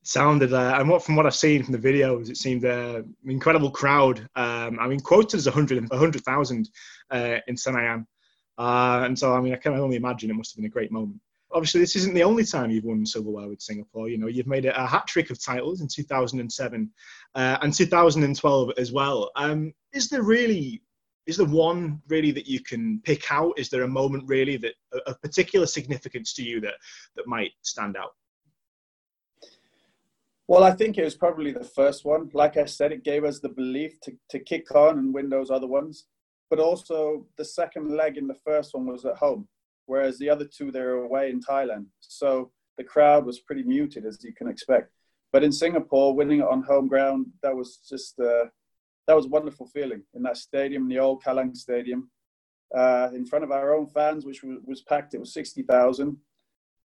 sounded 0.04 0.54
uh, 0.54 0.76
and 0.78 0.90
what 0.90 1.04
from 1.04 1.16
what 1.16 1.26
I've 1.26 1.36
seen 1.36 1.64
from 1.64 1.74
the 1.74 1.80
videos, 1.80 2.30
it 2.30 2.38
seemed 2.38 2.66
uh, 2.66 3.04
an 3.24 3.32
incredible 3.32 3.72
crowd. 3.72 4.28
Um, 4.36 4.80
I 4.80 4.88
mean, 4.88 5.00
quoted 5.00 5.38
as 5.38 5.46
100 5.46 5.90
100,000 5.90 6.70
uh, 7.12 7.38
in 7.48 7.56
Senayan, 7.56 8.06
uh, 8.58 9.04
and 9.06 9.18
so 9.18 9.34
I 9.34 9.42
mean, 9.42 9.54
I 9.54 9.58
can 9.58 9.74
only 9.74 9.96
imagine 9.96 10.30
it 10.30 10.36
must 10.36 10.54
have 10.54 10.58
been 10.58 10.66
a 10.66 10.70
great 10.70 10.92
moment. 10.92 11.20
Obviously, 11.54 11.82
this 11.82 11.98
isn't 11.98 12.14
the 12.14 12.24
only 12.24 12.46
time 12.46 12.72
you've 12.72 12.86
won 12.86 13.06
silverware 13.06 13.50
with 13.50 13.62
Singapore. 13.62 14.08
You 14.08 14.18
know, 14.18 14.28
you've 14.28 14.48
made 14.48 14.66
a, 14.66 14.84
a 14.84 14.88
hat 14.88 15.06
trick 15.08 15.30
of 15.32 15.44
titles 15.44 15.82
in 15.82 15.88
2007 15.88 16.90
uh, 17.36 17.58
and 17.62 17.74
2012 17.74 18.72
as 18.78 18.92
well. 18.94 19.32
Um, 19.36 19.74
is 19.94 20.08
there 20.08 20.24
really 20.24 20.82
is 21.28 21.38
there 21.38 21.46
one 21.46 22.02
really 22.08 22.32
that 22.32 22.48
you 22.48 22.60
can 22.62 23.02
pick 23.04 23.32
out? 23.32 23.54
Is 23.58 23.70
there 23.70 23.84
a 23.84 23.88
moment 23.88 24.24
really 24.28 24.58
that 24.58 24.74
of 25.06 25.22
particular 25.22 25.66
significance 25.66 26.34
to 26.34 26.44
you 26.44 26.60
that 26.62 26.76
that 27.16 27.28
might 27.28 27.52
stand 27.62 27.96
out? 27.96 28.12
Well, 30.48 30.64
I 30.64 30.72
think 30.72 30.98
it 30.98 31.04
was 31.04 31.16
probably 31.16 31.52
the 31.52 31.64
first 31.64 32.04
one. 32.04 32.30
Like 32.34 32.58
I 32.58 32.66
said, 32.66 32.92
it 32.92 33.06
gave 33.06 33.24
us 33.24 33.40
the 33.40 33.50
belief 33.50 34.00
to, 34.02 34.12
to 34.32 34.40
kick 34.40 34.74
on 34.76 35.00
and 35.00 35.14
win 35.14 35.30
those 35.30 35.50
other 35.50 35.68
ones. 35.68 36.08
But 36.50 36.60
also, 36.60 37.26
the 37.38 37.46
second 37.46 37.96
leg 37.96 38.18
in 38.18 38.28
the 38.28 38.36
first 38.46 38.74
one 38.74 38.86
was 38.86 39.06
at 39.06 39.16
home, 39.16 39.48
whereas 39.86 40.20
the 40.20 40.30
other 40.30 40.46
two, 40.46 40.70
they 40.70 40.82
were 40.82 41.04
away 41.04 41.30
in 41.30 41.40
Thailand. 41.40 41.86
So 42.02 42.52
the 42.78 42.84
crowd 42.84 43.26
was 43.26 43.40
pretty 43.40 43.64
muted, 43.64 44.06
as 44.06 44.22
you 44.24 44.34
can 44.34 44.50
expect. 44.50 44.92
But 45.32 45.46
in 45.46 45.54
Singapore, 45.54 46.14
winning 46.14 46.40
it 46.40 46.48
on 46.48 46.64
home 46.64 46.90
ground, 46.90 47.28
that 47.44 47.56
was 47.56 47.80
just 47.88 48.20
uh, 48.20 48.48
that 49.08 49.16
was 49.16 49.26
a 49.26 49.30
wonderful 49.30 49.68
feeling 49.68 50.04
in 50.14 50.24
that 50.24 50.38
stadium, 50.38 50.88
the 50.88 51.00
old 51.00 51.24
Kallang 51.24 51.56
Stadium, 51.56 52.10
uh, 52.76 53.10
in 53.14 53.26
front 53.26 53.44
of 53.44 53.52
our 53.52 53.76
own 53.76 53.88
fans, 53.88 54.26
which 54.26 54.44
was, 54.44 54.60
was 54.64 54.82
packed. 54.84 55.14
It 55.14 55.20
was 55.20 55.34
sixty 55.34 55.64
thousand. 55.64 56.18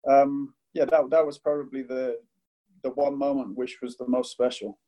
Um, 0.09 0.53
yeah, 0.73 0.85
that 0.85 1.09
that 1.09 1.25
was 1.25 1.37
probably 1.37 1.83
the 1.83 2.17
the 2.83 2.91
one 2.91 3.17
moment 3.17 3.55
which 3.55 3.79
was 3.81 3.97
the 3.97 4.07
most 4.07 4.31
special. 4.31 4.79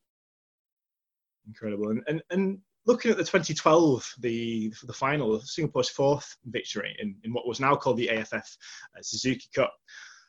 Incredible. 1.46 1.90
And, 1.90 2.02
and, 2.08 2.22
and 2.30 2.58
looking 2.86 3.10
at 3.10 3.16
the 3.16 3.24
2012, 3.24 4.14
the 4.20 4.72
the 4.84 4.92
final, 4.92 5.40
Singapore's 5.40 5.90
fourth 5.90 6.36
victory 6.46 6.96
in, 7.00 7.16
in 7.24 7.32
what 7.32 7.46
was 7.46 7.60
now 7.60 7.76
called 7.76 7.98
the 7.98 8.10
AFF 8.10 8.34
uh, 8.34 9.02
Suzuki 9.02 9.48
Cup. 9.54 9.72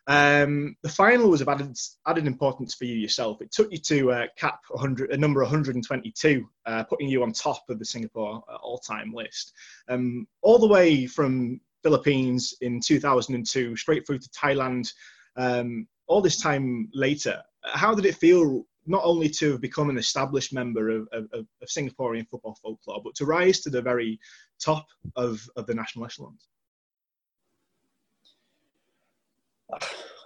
Um, 0.07 0.75
the 0.83 0.89
final 0.89 1.29
was 1.29 1.41
of 1.41 1.49
added, 1.49 1.77
added 2.05 2.27
importance 2.27 2.75
for 2.75 2.85
you 2.85 2.95
yourself. 2.95 3.41
It 3.41 3.51
took 3.51 3.71
you 3.71 3.79
to 3.79 4.11
uh, 4.11 4.25
cap 4.37 4.59
100, 4.69 5.11
a 5.11 5.17
number 5.17 5.41
122, 5.41 6.47
uh, 6.65 6.83
putting 6.83 7.09
you 7.09 7.23
on 7.23 7.31
top 7.31 7.63
of 7.69 7.79
the 7.79 7.85
Singapore 7.85 8.43
uh, 8.47 8.55
all-time 8.57 9.13
list. 9.13 9.53
Um, 9.89 10.27
all 10.41 10.59
the 10.59 10.67
way 10.67 11.07
from 11.07 11.59
Philippines 11.81 12.53
in 12.61 12.79
2002, 12.79 13.75
straight 13.75 14.05
through 14.05 14.19
to 14.19 14.29
Thailand, 14.29 14.91
um, 15.37 15.87
all 16.07 16.21
this 16.21 16.39
time 16.39 16.87
later 16.93 17.41
how 17.73 17.93
did 17.93 18.05
it 18.05 18.15
feel 18.15 18.65
not 18.85 19.03
only 19.03 19.29
to 19.29 19.53
have 19.53 19.61
become 19.61 19.89
an 19.89 19.97
established 19.97 20.53
member 20.53 20.89
of, 20.89 21.07
of, 21.11 21.27
of, 21.33 21.47
Singaporean 21.67 22.27
football 22.29 22.55
folklore, 22.61 23.01
but 23.03 23.15
to 23.15 23.25
rise 23.25 23.61
to 23.61 23.69
the 23.69 23.81
very 23.81 24.19
top 24.59 24.85
of, 25.15 25.41
of 25.55 25.65
the 25.65 25.73
national 25.73 26.05
echelons? 26.05 26.47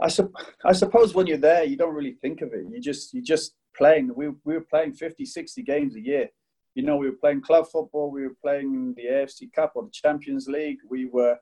I, 0.01 0.07
su- 0.07 0.33
I 0.65 0.73
suppose 0.73 1.13
when 1.13 1.27
you're 1.27 1.37
there, 1.37 1.63
you 1.63 1.77
don't 1.77 1.95
really 1.95 2.17
think 2.21 2.41
of 2.41 2.53
it. 2.53 2.65
You 2.69 2.79
just 2.79 3.13
you 3.13 3.21
just 3.21 3.55
playing. 3.75 4.11
We, 4.15 4.29
we 4.43 4.55
were 4.55 4.65
playing 4.69 4.93
50, 4.93 5.25
60 5.25 5.63
games 5.63 5.95
a 5.95 6.01
year. 6.01 6.29
You 6.75 6.83
know, 6.83 6.97
we 6.97 7.09
were 7.09 7.15
playing 7.15 7.41
club 7.41 7.65
football. 7.71 8.11
We 8.11 8.23
were 8.23 8.35
playing 8.41 8.93
the 8.95 9.05
AFC 9.05 9.51
Cup 9.53 9.73
or 9.75 9.83
the 9.83 9.91
Champions 9.91 10.47
League. 10.47 10.79
We 10.89 11.05
were 11.05 11.37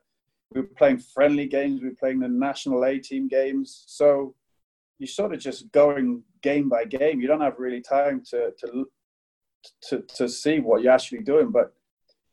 we 0.52 0.62
were 0.62 0.68
playing 0.78 0.98
friendly 0.98 1.46
games. 1.46 1.82
We 1.82 1.88
were 1.88 1.94
playing 1.94 2.20
the 2.20 2.28
national 2.28 2.84
A 2.84 2.98
team 2.98 3.28
games. 3.28 3.84
So 3.86 4.34
you're 4.98 5.06
sort 5.06 5.34
of 5.34 5.40
just 5.40 5.70
going 5.72 6.22
game 6.42 6.68
by 6.68 6.84
game. 6.84 7.20
You 7.20 7.28
don't 7.28 7.40
have 7.40 7.58
really 7.58 7.82
time 7.82 8.22
to 8.30 8.52
to 8.60 8.88
to, 9.88 10.02
to 10.16 10.28
see 10.28 10.60
what 10.60 10.82
you're 10.82 10.92
actually 10.92 11.22
doing. 11.22 11.50
But 11.50 11.74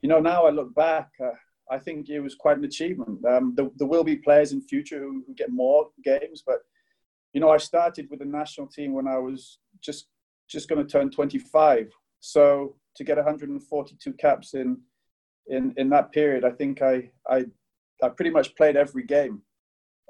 you 0.02 0.10
know, 0.10 0.20
now 0.20 0.46
I 0.46 0.52
look 0.52 0.74
back, 0.76 1.10
uh, 1.24 1.32
I 1.72 1.80
think 1.80 2.10
it 2.10 2.20
was 2.20 2.36
quite 2.36 2.58
an 2.58 2.66
achievement. 2.66 3.26
Um, 3.26 3.54
there, 3.56 3.70
there, 3.78 3.88
will 3.88 4.04
be 4.04 4.18
players 4.18 4.52
in 4.52 4.62
future 4.62 5.00
who, 5.00 5.24
who, 5.26 5.34
get 5.34 5.52
more 5.52 5.90
games, 6.04 6.44
but 6.46 6.60
you 7.34 7.42
know, 7.42 7.50
I 7.50 7.58
started 7.58 8.08
with 8.10 8.20
the 8.20 8.26
national 8.26 8.68
team 8.68 8.94
when 8.94 9.08
I 9.08 9.18
was 9.18 9.60
just 9.82 10.08
just 10.48 10.70
going 10.70 10.86
to 10.86 10.92
turn 10.92 11.10
25. 11.10 11.92
So 12.20 12.76
to 12.96 13.04
get 13.04 13.18
142 13.18 14.14
caps 14.14 14.54
in 14.54 14.78
in 15.48 15.74
in 15.78 15.90
that 15.90 16.12
period, 16.12 16.46
I 16.46 16.52
think 16.52 16.82
I 16.82 17.10
I 17.28 17.46
I 18.04 18.10
pretty 18.10 18.32
much 18.32 18.56
played 18.56 18.76
every 18.76 19.04
game. 19.04 19.42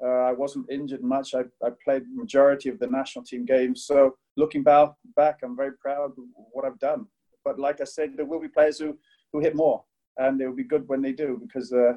Uh, 0.02 0.28
I 0.28 0.32
wasn't 0.32 0.70
injured 0.70 1.02
much. 1.02 1.34
I, 1.34 1.44
I 1.64 1.70
played 1.82 2.02
majority 2.12 2.68
of 2.68 2.78
the 2.78 2.86
national 2.86 3.24
team 3.24 3.46
games. 3.46 3.84
So 3.86 4.16
looking 4.36 4.62
back, 4.62 4.90
back, 5.14 5.40
I'm 5.42 5.56
very 5.56 5.72
proud 5.72 6.10
of 6.10 6.24
what 6.52 6.64
I've 6.64 6.78
done. 6.78 7.06
But 7.44 7.58
like 7.58 7.80
I 7.80 7.84
said, 7.84 8.12
there 8.16 8.26
will 8.26 8.40
be 8.40 8.48
players 8.48 8.78
who, 8.78 8.98
who 9.32 9.40
hit 9.40 9.56
more, 9.56 9.84
and 10.18 10.40
it 10.40 10.46
will 10.46 10.56
be 10.56 10.64
good 10.64 10.88
when 10.88 11.02
they 11.02 11.12
do 11.12 11.38
because 11.40 11.72
uh, 11.72 11.92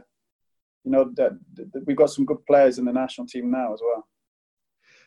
you 0.83 0.91
know 0.91 1.11
that, 1.15 1.37
that, 1.55 1.83
we've 1.85 1.97
got 1.97 2.11
some 2.11 2.25
good 2.25 2.45
players 2.45 2.79
in 2.79 2.85
the 2.85 2.93
national 2.93 3.27
team 3.27 3.51
now 3.51 3.73
as 3.73 3.81
well. 3.83 4.07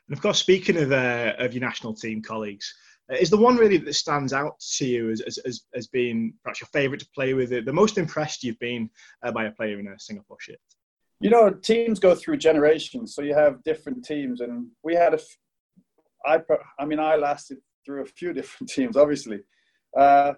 And 0.09 0.17
of 0.17 0.23
course, 0.23 0.39
speaking 0.39 0.77
of 0.77 0.93
uh, 0.93 1.35
of 1.39 1.53
your 1.53 1.61
national 1.63 1.95
team 1.95 2.23
colleagues, 2.23 2.75
uh, 3.11 3.17
is 3.17 3.31
the 3.31 3.37
one 3.37 3.57
really 3.57 3.79
that 3.79 3.95
stands 3.95 4.33
out 4.33 4.59
to 4.77 4.87
you 4.87 5.11
as, 5.11 5.21
as, 5.23 5.39
as, 5.39 5.63
as 5.75 5.87
being 5.87 6.35
perhaps 6.43 6.61
your 6.61 6.69
favourite 6.69 7.01
to 7.01 7.09
play 7.15 7.35
with, 7.35 7.51
the 7.51 7.73
most 7.73 7.99
impressed 7.99 8.43
you've 8.43 8.59
been 8.59 8.91
uh, 9.23 9.33
by 9.33 9.45
a 9.45 9.53
player 9.53 9.79
in 9.79 9.89
a 9.89 9.99
Singapore 9.99 10.39
shirt? 10.41 10.59
you 11.23 11.31
know, 11.31 11.51
teams 11.51 12.01
go 12.01 12.17
through 12.17 12.37
generations, 12.37 13.15
so 13.15 13.23
you 13.23 13.33
have 13.33 13.63
different 13.63 14.05
teams, 14.05 14.41
and 14.41 14.67
we 14.83 14.95
had 14.95 15.15
a. 15.15 15.21
I, 16.27 16.41
I 16.79 16.85
mean, 16.85 16.99
I 16.99 17.15
lasted 17.15 17.59
through 17.87 18.03
a 18.03 18.07
few 18.07 18.33
different 18.39 18.71
teams, 18.71 18.97
obviously. 18.97 19.41
Uh, 19.97 20.33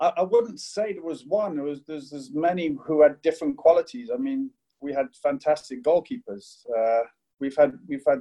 I, 0.00 0.12
I, 0.18 0.22
wouldn't 0.22 0.60
say 0.60 0.92
there 0.92 1.02
was 1.02 1.24
one. 1.24 1.56
There 1.56 1.64
was 1.64 1.82
there's, 1.86 2.30
many 2.32 2.76
who 2.84 3.02
had 3.02 3.20
different 3.22 3.56
qualities. 3.56 4.10
I 4.12 4.18
mean, 4.18 4.50
we 4.80 4.92
had 4.92 5.06
fantastic 5.22 5.82
goalkeepers. 5.82 6.64
Uh, 6.76 7.04
we've 7.40 7.56
had 7.56 7.72
we've 7.88 8.04
had 8.06 8.20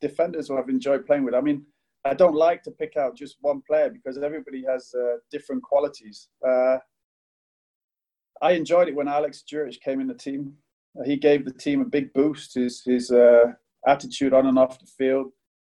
defenders 0.00 0.48
who 0.48 0.58
I've 0.58 0.68
enjoyed 0.68 1.06
playing 1.06 1.24
with. 1.24 1.34
I 1.34 1.40
mean, 1.40 1.64
I 2.04 2.14
don't 2.14 2.34
like 2.34 2.62
to 2.62 2.70
pick 2.70 2.96
out 2.96 3.16
just 3.16 3.36
one 3.40 3.62
player 3.66 3.90
because 3.90 4.16
everybody 4.18 4.64
has 4.66 4.94
uh, 4.94 5.16
different 5.30 5.62
qualities. 5.62 6.28
Uh, 6.46 6.78
I 8.40 8.52
enjoyed 8.52 8.88
it 8.88 8.94
when 8.94 9.08
Alex 9.08 9.44
Duric 9.50 9.80
came 9.80 10.00
in 10.00 10.06
the 10.06 10.14
team. 10.14 10.54
He 11.04 11.16
gave 11.16 11.44
the 11.44 11.52
team 11.52 11.82
a 11.82 11.84
big 11.84 12.12
boost. 12.14 12.54
His 12.54 12.82
his 12.84 13.10
uh, 13.10 13.52
attitude 13.86 14.32
on 14.32 14.46
and 14.46 14.58
off 14.58 14.78
the 14.78 14.86
field. 14.86 15.26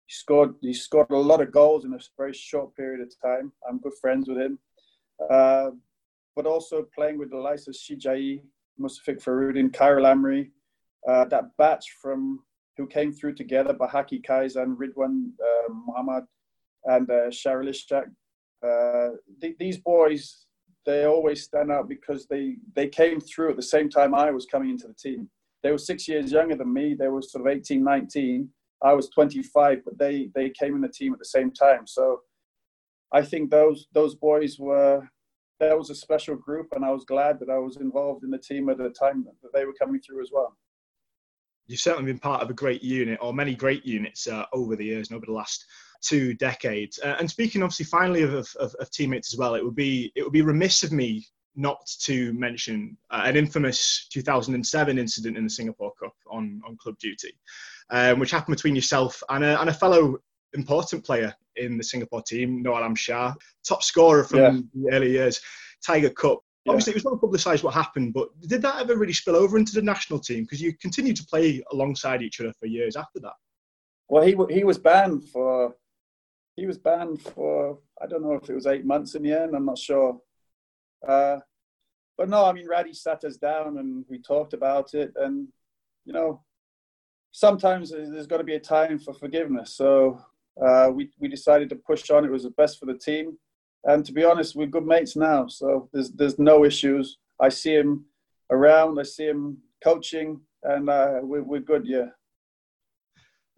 He 0.08 0.14
scored 0.14 0.56
he 0.62 0.74
scored 0.74 1.10
a 1.12 1.18
lot 1.18 1.42
of 1.42 1.52
goals 1.52 1.84
in 1.84 1.94
a 1.94 2.00
very 2.18 2.34
short 2.34 2.76
period 2.76 3.02
of 3.02 3.14
time. 3.22 3.52
I'm 3.68 3.80
good 3.80 3.94
friends 4.02 4.30
with 4.30 4.38
him. 4.38 4.58
Uh, 5.30 5.72
but 6.36 6.46
also 6.46 6.86
playing 6.96 7.18
with 7.18 7.30
the 7.30 7.38
likes 7.38 7.68
of 7.68 7.74
Shijai, 7.74 8.42
Mustafic 8.80 9.22
Fahrudin, 9.22 9.70
Khairul 9.70 10.06
Amri, 10.06 10.50
uh, 11.08 11.26
that 11.26 11.56
batch 11.58 11.96
from 12.02 12.40
who 12.78 12.88
came 12.88 13.12
through 13.12 13.36
together, 13.36 13.74
Baihakki 13.74 14.24
Khaizan, 14.26 14.76
Ridhuan 14.76 15.32
uh, 15.40 15.74
Muhammad, 15.88 16.24
and 16.86 17.10
uh, 17.10 17.30
Shahril 17.30 17.70
Ishak. 17.70 18.06
Uh, 18.64 19.16
th- 19.42 19.58
these 19.60 19.78
boys, 19.78 20.46
they 20.86 21.06
always 21.06 21.44
stand 21.44 21.72
out 21.72 21.90
because 21.90 22.28
they, 22.28 22.56
they 22.76 22.88
came 22.88 23.20
through 23.20 23.52
at 23.52 23.56
the 23.56 23.62
same 23.62 23.90
time 23.90 24.16
I 24.16 24.32
was 24.32 24.46
coming 24.46 24.70
into 24.70 24.88
the 24.88 24.94
team. 24.94 25.30
They 25.64 25.72
were 25.72 25.78
six 25.78 26.08
years 26.08 26.32
younger 26.32 26.56
than 26.56 26.74
me. 26.74 26.96
They 26.96 27.08
were 27.08 27.22
sort 27.22 27.46
of 27.46 27.52
18, 27.52 27.84
19. 27.84 28.50
I 28.84 28.94
was 28.94 29.10
25, 29.10 29.86
but 29.86 29.98
they, 30.00 30.30
they 30.34 30.50
came 30.50 30.76
in 30.76 30.82
the 30.82 30.90
team 30.90 31.14
at 31.14 31.20
the 31.20 31.26
same 31.26 31.52
time. 31.52 31.86
So 31.86 32.22
I 33.12 33.22
think 33.22 33.50
those, 33.50 33.88
those 33.94 34.16
boys 34.16 34.58
were, 34.60 35.08
that 35.60 35.78
was 35.78 35.90
a 35.90 35.96
special 35.96 36.36
group, 36.36 36.68
and 36.74 36.84
I 36.86 36.92
was 36.92 37.06
glad 37.06 37.40
that 37.40 37.50
I 37.50 37.58
was 37.58 37.78
involved 37.78 38.24
in 38.24 38.32
the 38.32 38.38
team 38.38 38.70
at 38.70 38.78
the 38.78 38.90
time 38.90 39.26
that 39.44 39.54
they 39.54 39.66
were 39.66 39.74
coming 39.74 40.02
through 40.02 40.22
as 40.22 40.32
well 40.32 40.58
you've 41.72 41.80
certainly 41.80 42.12
been 42.12 42.20
part 42.20 42.42
of 42.42 42.50
a 42.50 42.54
great 42.54 42.84
unit 42.84 43.18
or 43.22 43.34
many 43.34 43.56
great 43.56 43.86
units 43.86 44.28
uh, 44.28 44.46
over 44.54 44.76
the 44.76 44.86
years 44.86 45.10
and 45.10 45.16
over 45.16 45.26
the 45.26 45.32
last 45.32 45.66
two 46.02 46.34
decades. 46.34 47.00
Uh, 47.00 47.16
and 47.20 47.30
speaking 47.30 47.64
obviously 47.64 47.86
finally 47.86 48.24
of, 48.24 48.34
of, 48.34 48.76
of, 48.76 48.92
teammates 48.92 49.34
as 49.34 49.40
well, 49.40 49.56
it 49.56 49.64
would 49.64 49.76
be 49.76 50.12
it 50.16 50.24
would 50.24 50.34
be 50.34 50.42
remiss 50.42 50.84
of 50.84 50.92
me 50.92 51.26
not 51.56 51.80
to 52.02 52.34
mention 52.34 52.98
uh, 53.10 53.24
an 53.26 53.38
infamous 53.38 54.08
2007 54.12 54.98
incident 54.98 55.38
in 55.38 55.44
the 55.44 55.50
Singapore 55.50 55.94
Cup 56.02 56.14
on, 56.30 56.62
on 56.68 56.78
club 56.78 56.98
duty, 57.00 57.34
um, 57.90 58.20
which 58.20 58.32
happened 58.32 58.56
between 58.56 58.76
yourself 58.76 59.22
and 59.30 59.44
a, 59.44 59.60
and 59.60 59.70
a 59.70 59.74
fellow 59.74 60.18
important 60.54 61.04
player 61.04 61.34
in 61.56 61.78
the 61.78 61.84
Singapore 61.84 62.22
team, 62.22 62.62
Noh 62.62 62.78
Alam 62.78 62.96
Shah, 62.96 63.34
top 63.68 63.84
scorer 63.84 64.24
from 64.24 64.40
yeah. 64.40 64.52
the 64.74 64.96
early 64.96 65.12
years, 65.12 65.42
Tiger 65.86 66.10
Cup. 66.10 66.40
Yeah. 66.66 66.72
Obviously, 66.72 66.92
it 66.92 66.96
was 66.96 67.06
well 67.06 67.18
publicised 67.18 67.64
what 67.64 67.74
happened, 67.74 68.14
but 68.14 68.30
did 68.42 68.62
that 68.62 68.80
ever 68.80 68.96
really 68.96 69.14
spill 69.14 69.36
over 69.36 69.58
into 69.58 69.74
the 69.74 69.82
national 69.82 70.20
team? 70.20 70.44
Because 70.44 70.62
you 70.62 70.74
continued 70.78 71.16
to 71.18 71.26
play 71.26 71.64
alongside 71.72 72.22
each 72.22 72.40
other 72.40 72.54
for 72.60 72.68
years 72.68 72.96
after 72.96 73.20
that. 73.22 73.34
Well, 74.08 74.24
he 74.24 74.36
he 74.54 74.64
was 74.64 74.78
banned 74.78 75.24
for 75.30 75.76
he 76.56 76.68
was 76.68 76.78
banned 76.78 77.22
for 77.22 77.80
I 78.02 78.08
don't 78.08 78.22
know 78.22 78.34
if 78.34 78.50
it 78.50 78.54
was 78.54 78.68
eight 78.68 78.86
months 78.86 79.16
in 79.16 79.24
the 79.24 79.34
end. 79.34 79.56
I'm 79.56 79.66
not 79.66 79.78
sure. 79.78 80.20
Uh, 81.08 81.38
but 82.18 82.30
no, 82.30 82.46
I 82.46 82.54
mean, 82.54 82.68
Raddy 82.68 82.96
sat 82.96 83.24
us 83.24 83.38
down 83.38 83.80
and 83.80 84.06
we 84.08 84.20
talked 84.20 84.54
about 84.54 84.94
it, 84.94 85.14
and 85.16 85.48
you 86.06 86.14
know, 86.14 86.44
sometimes 87.32 87.92
there's 87.92 88.28
got 88.28 88.38
to 88.38 88.44
be 88.44 88.56
a 88.56 88.60
time 88.60 89.00
for 89.00 89.14
forgiveness. 89.14 89.76
So 89.76 90.22
uh, 90.60 90.90
we 90.94 91.10
we 91.20 91.28
decided 91.28 91.70
to 91.70 91.76
push 91.76 92.10
on. 92.10 92.26
It 92.26 92.32
was 92.32 92.44
the 92.44 92.52
best 92.52 92.80
for 92.80 92.86
the 92.86 92.98
team. 92.98 93.38
And 93.84 94.06
to 94.06 94.14
be 94.14 94.24
honest, 94.24 94.56
we're 94.56 94.68
good 94.68 94.86
mates 94.86 95.16
now, 95.16 95.48
so 95.48 95.90
there's 95.92 96.12
there's 96.12 96.38
no 96.38 96.66
issues. 96.66 97.18
I 97.40 97.50
see 97.50 97.76
him 97.76 98.06
around, 98.52 99.00
I 99.00 99.04
see 99.04 99.28
him 99.28 99.58
coaching, 99.84 100.42
and 100.64 100.90
uh, 100.90 101.20
we're 101.24 101.44
we're 101.44 101.62
good. 101.62 101.88
Yeah. 101.88 102.08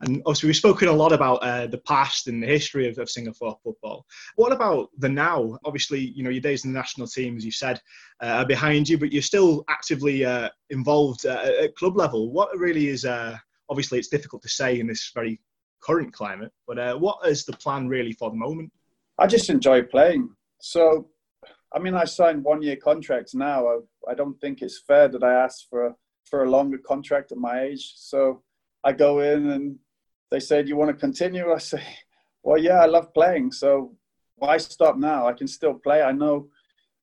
And 0.01 0.21
obviously, 0.25 0.47
we've 0.47 0.55
spoken 0.55 0.89
a 0.89 0.93
lot 0.93 1.13
about 1.13 1.37
uh, 1.37 1.67
the 1.67 1.77
past 1.77 2.27
and 2.27 2.43
the 2.43 2.47
history 2.47 2.89
of, 2.89 2.97
of, 2.97 3.09
Singapore 3.09 3.57
football. 3.63 4.05
What 4.35 4.51
about 4.51 4.89
the 4.97 5.07
now? 5.07 5.57
Obviously, 5.63 5.99
you 5.99 6.23
know 6.23 6.29
your 6.29 6.41
days 6.41 6.65
in 6.65 6.73
the 6.73 6.79
national 6.79 7.07
team, 7.07 7.37
as 7.37 7.45
you 7.45 7.51
said, 7.51 7.79
uh, 8.21 8.27
are 8.27 8.45
behind 8.45 8.89
you, 8.89 8.97
but 8.97 9.13
you're 9.13 9.21
still 9.21 9.63
actively 9.69 10.25
uh, 10.25 10.49
involved 10.71 11.25
uh, 11.25 11.51
at 11.61 11.75
club 11.75 11.95
level. 11.95 12.31
What 12.31 12.57
really 12.57 12.87
is? 12.87 13.05
Uh, 13.05 13.37
obviously, 13.69 13.97
it's 13.97 14.09
difficult 14.09 14.41
to 14.41 14.49
say 14.49 14.79
in 14.79 14.87
this 14.87 15.11
very 15.13 15.39
current 15.85 16.13
climate, 16.13 16.51
but 16.67 16.79
uh, 16.79 16.95
what 16.95 17.27
is 17.27 17.45
the 17.45 17.53
plan 17.53 17.87
really 17.87 18.13
for 18.13 18.29
the 18.29 18.37
moment? 18.37 18.71
I 19.19 19.27
just 19.27 19.49
enjoy 19.49 19.83
playing. 19.83 20.29
So, 20.59 21.09
I 21.73 21.79
mean, 21.79 21.93
I 21.93 22.05
signed 22.05 22.43
one 22.43 22.61
year 22.61 22.77
contracts 22.77 23.35
now. 23.35 23.67
I, 23.67 23.79
I 24.11 24.13
don't 24.15 24.39
think 24.39 24.61
it's 24.61 24.81
fair 24.87 25.07
that 25.07 25.23
I 25.23 25.33
ask 25.33 25.69
for 25.69 25.87
a, 25.87 25.95
for 26.29 26.43
a 26.43 26.49
longer 26.49 26.77
contract 26.77 27.31
at 27.31 27.37
my 27.37 27.61
age. 27.61 27.93
So 27.97 28.43
I 28.83 28.93
go 28.93 29.19
in 29.19 29.51
and 29.51 29.77
they 30.31 30.39
say, 30.39 30.63
Do 30.63 30.69
you 30.69 30.77
want 30.77 30.89
to 30.91 30.97
continue? 30.97 31.51
I 31.51 31.59
say, 31.59 31.83
Well, 32.43 32.57
yeah, 32.57 32.79
I 32.81 32.85
love 32.85 33.13
playing. 33.13 33.51
So 33.51 33.95
why 34.35 34.57
stop 34.57 34.97
now? 34.97 35.27
I 35.27 35.33
can 35.33 35.47
still 35.47 35.75
play. 35.75 36.01
I 36.01 36.11
know 36.11 36.47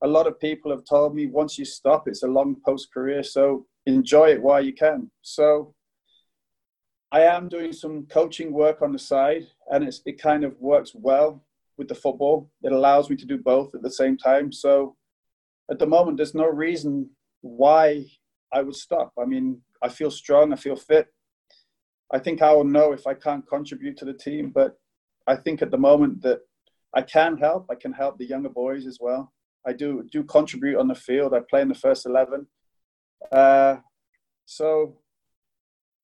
a 0.02 0.08
lot 0.08 0.26
of 0.26 0.40
people 0.40 0.70
have 0.70 0.84
told 0.84 1.14
me 1.14 1.26
once 1.26 1.58
you 1.58 1.64
stop, 1.64 2.08
it's 2.08 2.22
a 2.22 2.28
long 2.28 2.56
post 2.66 2.92
career. 2.92 3.22
So 3.22 3.66
enjoy 3.86 4.30
it 4.30 4.42
while 4.42 4.64
you 4.64 4.72
can. 4.72 5.10
So 5.22 5.74
I 7.12 7.22
am 7.22 7.48
doing 7.48 7.72
some 7.72 8.06
coaching 8.06 8.52
work 8.52 8.82
on 8.82 8.92
the 8.92 8.98
side, 8.98 9.46
and 9.70 9.84
it's, 9.84 10.00
it 10.06 10.20
kind 10.20 10.44
of 10.44 10.58
works 10.60 10.92
well 10.94 11.42
with 11.76 11.88
the 11.88 11.94
football. 11.94 12.50
It 12.62 12.72
allows 12.72 13.10
me 13.10 13.16
to 13.16 13.26
do 13.26 13.38
both 13.38 13.74
at 13.74 13.82
the 13.82 13.90
same 13.90 14.16
time. 14.16 14.52
So 14.52 14.96
at 15.70 15.78
the 15.78 15.86
moment, 15.86 16.16
there's 16.16 16.34
no 16.34 16.46
reason 16.46 17.10
why 17.40 18.06
I 18.52 18.62
would 18.62 18.76
stop. 18.76 19.12
I 19.18 19.24
mean, 19.24 19.60
I 19.82 19.88
feel 19.88 20.10
strong, 20.10 20.52
I 20.52 20.56
feel 20.56 20.76
fit. 20.76 21.08
I 22.12 22.18
think 22.18 22.42
I 22.42 22.52
will 22.52 22.64
know 22.64 22.92
if 22.92 23.06
I 23.06 23.14
can't 23.14 23.48
contribute 23.48 23.96
to 23.98 24.04
the 24.04 24.14
team, 24.14 24.50
but 24.50 24.78
I 25.26 25.36
think 25.36 25.62
at 25.62 25.70
the 25.70 25.78
moment 25.78 26.22
that 26.22 26.40
I 26.92 27.02
can 27.02 27.36
help. 27.38 27.66
I 27.70 27.76
can 27.76 27.92
help 27.92 28.18
the 28.18 28.26
younger 28.26 28.48
boys 28.48 28.86
as 28.86 28.98
well. 29.00 29.32
I 29.66 29.72
do 29.72 30.04
do 30.10 30.24
contribute 30.24 30.78
on 30.78 30.88
the 30.88 30.94
field. 30.94 31.34
I 31.34 31.40
play 31.48 31.60
in 31.60 31.68
the 31.68 31.74
first 31.74 32.06
eleven. 32.06 32.46
Uh, 33.30 33.76
so, 34.46 34.96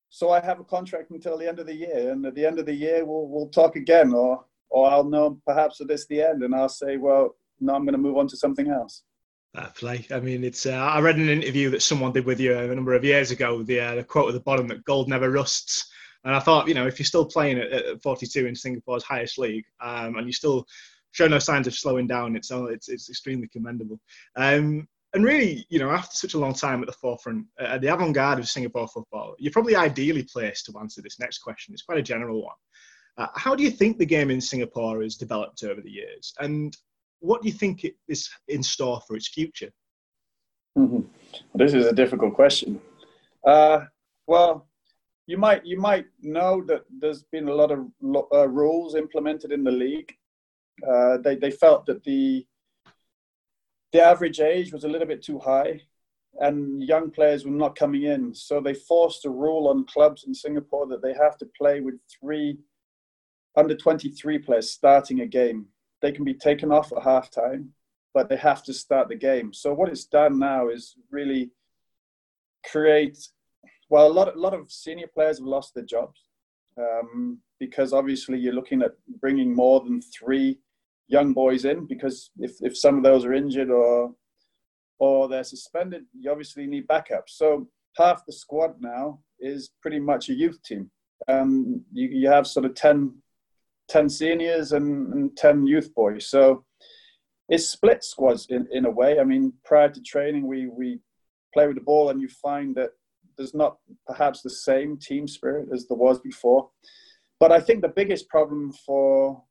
so 0.08 0.30
I 0.30 0.40
have 0.40 0.60
a 0.60 0.64
contract 0.64 1.10
until 1.10 1.38
the 1.38 1.48
end 1.48 1.58
of 1.58 1.66
the 1.66 1.74
year, 1.74 2.10
and 2.12 2.24
at 2.26 2.34
the 2.34 2.46
end 2.46 2.58
of 2.58 2.66
the 2.66 2.74
year, 2.74 3.04
we'll 3.04 3.28
we'll 3.28 3.48
talk 3.48 3.76
again, 3.76 4.12
or 4.12 4.44
or 4.68 4.90
I'll 4.90 5.04
know 5.04 5.38
perhaps 5.46 5.78
that 5.78 5.90
it's 5.90 6.06
the 6.06 6.22
end, 6.22 6.42
and 6.42 6.54
I'll 6.54 6.68
say, 6.68 6.96
well, 6.96 7.36
no, 7.60 7.74
I'm 7.74 7.84
going 7.84 7.92
to 7.92 7.98
move 7.98 8.16
on 8.16 8.28
to 8.28 8.36
something 8.36 8.68
else. 8.68 9.02
Play. 9.74 10.06
I 10.10 10.20
mean, 10.20 10.44
it's. 10.44 10.66
Uh, 10.66 10.72
I 10.72 11.00
read 11.00 11.16
an 11.16 11.30
interview 11.30 11.70
that 11.70 11.80
someone 11.80 12.12
did 12.12 12.26
with 12.26 12.38
you 12.38 12.58
a 12.58 12.74
number 12.74 12.92
of 12.92 13.04
years 13.04 13.30
ago. 13.30 13.62
The, 13.62 13.80
uh, 13.80 13.94
the 13.94 14.04
quote 14.04 14.28
at 14.28 14.34
the 14.34 14.40
bottom 14.40 14.68
that 14.68 14.84
gold 14.84 15.08
never 15.08 15.30
rusts. 15.30 15.90
And 16.24 16.34
I 16.34 16.40
thought, 16.40 16.68
you 16.68 16.74
know, 16.74 16.86
if 16.86 16.98
you're 16.98 17.06
still 17.06 17.24
playing 17.24 17.58
at, 17.58 17.72
at 17.72 18.02
42 18.02 18.46
in 18.46 18.54
Singapore's 18.54 19.02
highest 19.02 19.38
league, 19.38 19.64
um, 19.80 20.16
and 20.16 20.26
you 20.26 20.32
still 20.32 20.66
show 21.12 21.26
no 21.26 21.38
signs 21.38 21.66
of 21.66 21.74
slowing 21.74 22.06
down, 22.06 22.36
it's 22.36 22.50
it's, 22.50 22.90
it's 22.90 23.08
extremely 23.08 23.48
commendable. 23.48 23.98
Um, 24.36 24.86
and 25.14 25.24
really, 25.24 25.66
you 25.68 25.78
know, 25.78 25.90
after 25.90 26.14
such 26.14 26.34
a 26.34 26.38
long 26.38 26.54
time 26.54 26.80
at 26.82 26.86
the 26.86 26.92
forefront, 26.92 27.46
uh, 27.60 27.64
at 27.64 27.80
the 27.80 27.92
avant-garde 27.92 28.38
of 28.38 28.48
Singapore 28.48 28.88
football, 28.88 29.34
you're 29.38 29.52
probably 29.52 29.76
ideally 29.76 30.24
placed 30.24 30.66
to 30.66 30.78
answer 30.78 31.00
this 31.00 31.18
next 31.18 31.38
question. 31.38 31.72
It's 31.72 31.82
quite 31.82 31.98
a 31.98 32.02
general 32.02 32.42
one. 32.42 32.56
Uh, 33.18 33.28
how 33.34 33.54
do 33.54 33.62
you 33.62 33.70
think 33.70 33.96
the 33.96 34.06
game 34.06 34.30
in 34.30 34.40
Singapore 34.40 35.02
has 35.02 35.16
developed 35.16 35.62
over 35.62 35.80
the 35.80 35.90
years, 35.90 36.34
and 36.40 36.76
what 37.20 37.42
do 37.42 37.48
you 37.48 37.54
think 37.54 37.84
it 37.84 37.94
is 38.08 38.28
in 38.48 38.62
store 38.62 39.00
for 39.06 39.16
its 39.16 39.28
future? 39.28 39.70
Mm-hmm. 40.76 41.00
This 41.54 41.72
is 41.72 41.86
a 41.86 41.94
difficult 41.94 42.34
question. 42.34 42.80
Uh, 43.46 43.80
well, 44.26 44.68
you 45.26 45.38
might 45.38 45.64
you 45.64 45.78
might 45.80 46.06
know 46.20 46.62
that 46.66 46.82
there's 47.00 47.24
been 47.32 47.48
a 47.48 47.54
lot 47.54 47.70
of 47.70 47.86
uh, 48.32 48.48
rules 48.48 48.94
implemented 48.94 49.50
in 49.52 49.64
the 49.64 49.70
league. 49.70 50.12
Uh, 50.86 51.16
they 51.18 51.36
they 51.36 51.50
felt 51.50 51.86
that 51.86 52.04
the 52.04 52.46
the 53.92 54.02
average 54.02 54.40
age 54.40 54.72
was 54.72 54.84
a 54.84 54.88
little 54.88 55.06
bit 55.06 55.22
too 55.22 55.38
high, 55.38 55.80
and 56.40 56.82
young 56.82 57.10
players 57.10 57.44
were 57.44 57.50
not 57.50 57.76
coming 57.76 58.04
in. 58.04 58.34
So 58.34 58.60
they 58.60 58.74
forced 58.74 59.24
a 59.24 59.30
rule 59.30 59.68
on 59.68 59.86
clubs 59.86 60.24
in 60.24 60.34
Singapore 60.34 60.86
that 60.88 61.02
they 61.02 61.14
have 61.14 61.38
to 61.38 61.46
play 61.58 61.80
with 61.80 61.94
three 62.20 62.58
under 63.56 63.74
23 63.74 64.38
players 64.38 64.70
starting 64.70 65.20
a 65.20 65.26
game. 65.26 65.66
They 66.02 66.12
can 66.12 66.24
be 66.24 66.34
taken 66.34 66.70
off 66.70 66.92
at 66.92 67.02
halftime, 67.02 67.68
but 68.12 68.28
they 68.28 68.36
have 68.36 68.62
to 68.64 68.74
start 68.74 69.08
the 69.08 69.16
game. 69.16 69.52
So 69.52 69.72
what 69.72 69.88
it's 69.88 70.04
done 70.04 70.38
now 70.38 70.68
is 70.68 70.94
really 71.10 71.50
create. 72.70 73.18
Well, 73.88 74.06
a 74.06 74.12
lot, 74.12 74.34
a 74.34 74.38
lot 74.38 74.52
of 74.52 74.70
senior 74.70 75.06
players 75.06 75.38
have 75.38 75.46
lost 75.46 75.74
their 75.74 75.84
jobs 75.84 76.20
um, 76.78 77.38
because 77.58 77.92
obviously 77.92 78.38
you're 78.38 78.52
looking 78.52 78.82
at 78.82 78.92
bringing 79.20 79.54
more 79.54 79.80
than 79.80 80.02
three 80.02 80.58
young 81.08 81.32
boys 81.32 81.64
in 81.64 81.86
because 81.86 82.30
if, 82.38 82.52
if 82.60 82.76
some 82.76 82.96
of 82.96 83.04
those 83.04 83.24
are 83.24 83.32
injured 83.32 83.70
or 83.70 84.12
or 84.98 85.28
they're 85.28 85.44
suspended, 85.44 86.04
you 86.18 86.30
obviously 86.30 86.66
need 86.66 86.88
backups. 86.88 87.28
So 87.28 87.68
half 87.96 88.24
the 88.24 88.32
squad 88.32 88.76
now 88.80 89.20
is 89.38 89.70
pretty 89.82 89.98
much 89.98 90.30
a 90.30 90.34
youth 90.34 90.58
team. 90.62 90.90
Um, 91.28 91.84
you, 91.92 92.08
you 92.08 92.28
have 92.28 92.46
sort 92.46 92.64
of 92.64 92.74
10 92.74 93.14
10 93.88 94.08
seniors 94.08 94.72
and, 94.72 95.12
and 95.12 95.36
10 95.36 95.66
youth 95.66 95.94
boys. 95.94 96.28
So 96.28 96.64
it's 97.48 97.68
split 97.68 98.02
squads 98.02 98.46
in, 98.50 98.66
in 98.72 98.84
a 98.84 98.90
way. 98.90 99.20
I 99.20 99.24
mean, 99.24 99.52
prior 99.64 99.88
to 99.88 100.02
training, 100.02 100.46
we, 100.46 100.66
we 100.66 100.98
play 101.54 101.66
with 101.66 101.76
the 101.76 101.82
ball 101.82 102.10
and 102.10 102.20
you 102.20 102.28
find 102.28 102.74
that 102.74 102.90
there's 103.36 103.54
not 103.54 103.76
perhaps 104.06 104.42
the 104.42 104.50
same 104.50 104.96
team 104.98 105.28
spirit 105.28 105.68
as 105.72 105.86
there 105.86 105.96
was 105.96 106.18
before. 106.20 106.68
But 107.38 107.52
I 107.52 107.60
think 107.60 107.82
the 107.82 107.88
biggest 107.88 108.28
problem 108.28 108.72
for 108.72 109.42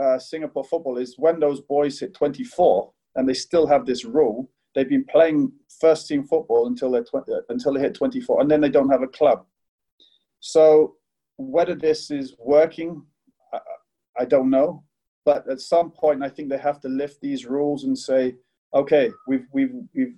uh, 0.00 0.18
Singapore 0.18 0.64
football 0.64 0.98
is 0.98 1.14
when 1.18 1.38
those 1.40 1.60
boys 1.60 2.00
hit 2.00 2.14
24 2.14 2.90
and 3.16 3.28
they 3.28 3.34
still 3.34 3.66
have 3.66 3.86
this 3.86 4.04
rule. 4.04 4.50
They've 4.74 4.88
been 4.88 5.04
playing 5.04 5.52
first 5.80 6.08
team 6.08 6.24
football 6.24 6.66
until 6.66 6.90
they're 6.90 7.04
20, 7.04 7.32
until 7.48 7.74
they 7.74 7.80
hit 7.80 7.94
24, 7.94 8.40
and 8.40 8.50
then 8.50 8.60
they 8.60 8.68
don't 8.68 8.90
have 8.90 9.02
a 9.02 9.08
club. 9.08 9.46
So 10.40 10.96
whether 11.36 11.74
this 11.74 12.10
is 12.10 12.34
working 12.38 13.04
I 14.18 14.24
don't 14.24 14.50
know. 14.50 14.84
But 15.24 15.48
at 15.48 15.60
some 15.60 15.90
point, 15.90 16.22
I 16.22 16.28
think 16.28 16.48
they 16.48 16.58
have 16.58 16.80
to 16.80 16.88
lift 16.88 17.20
these 17.20 17.46
rules 17.46 17.84
and 17.84 17.96
say, 17.96 18.36
okay, 18.74 19.10
we've, 19.26 19.46
we've, 19.52 19.74
we've 19.94 20.16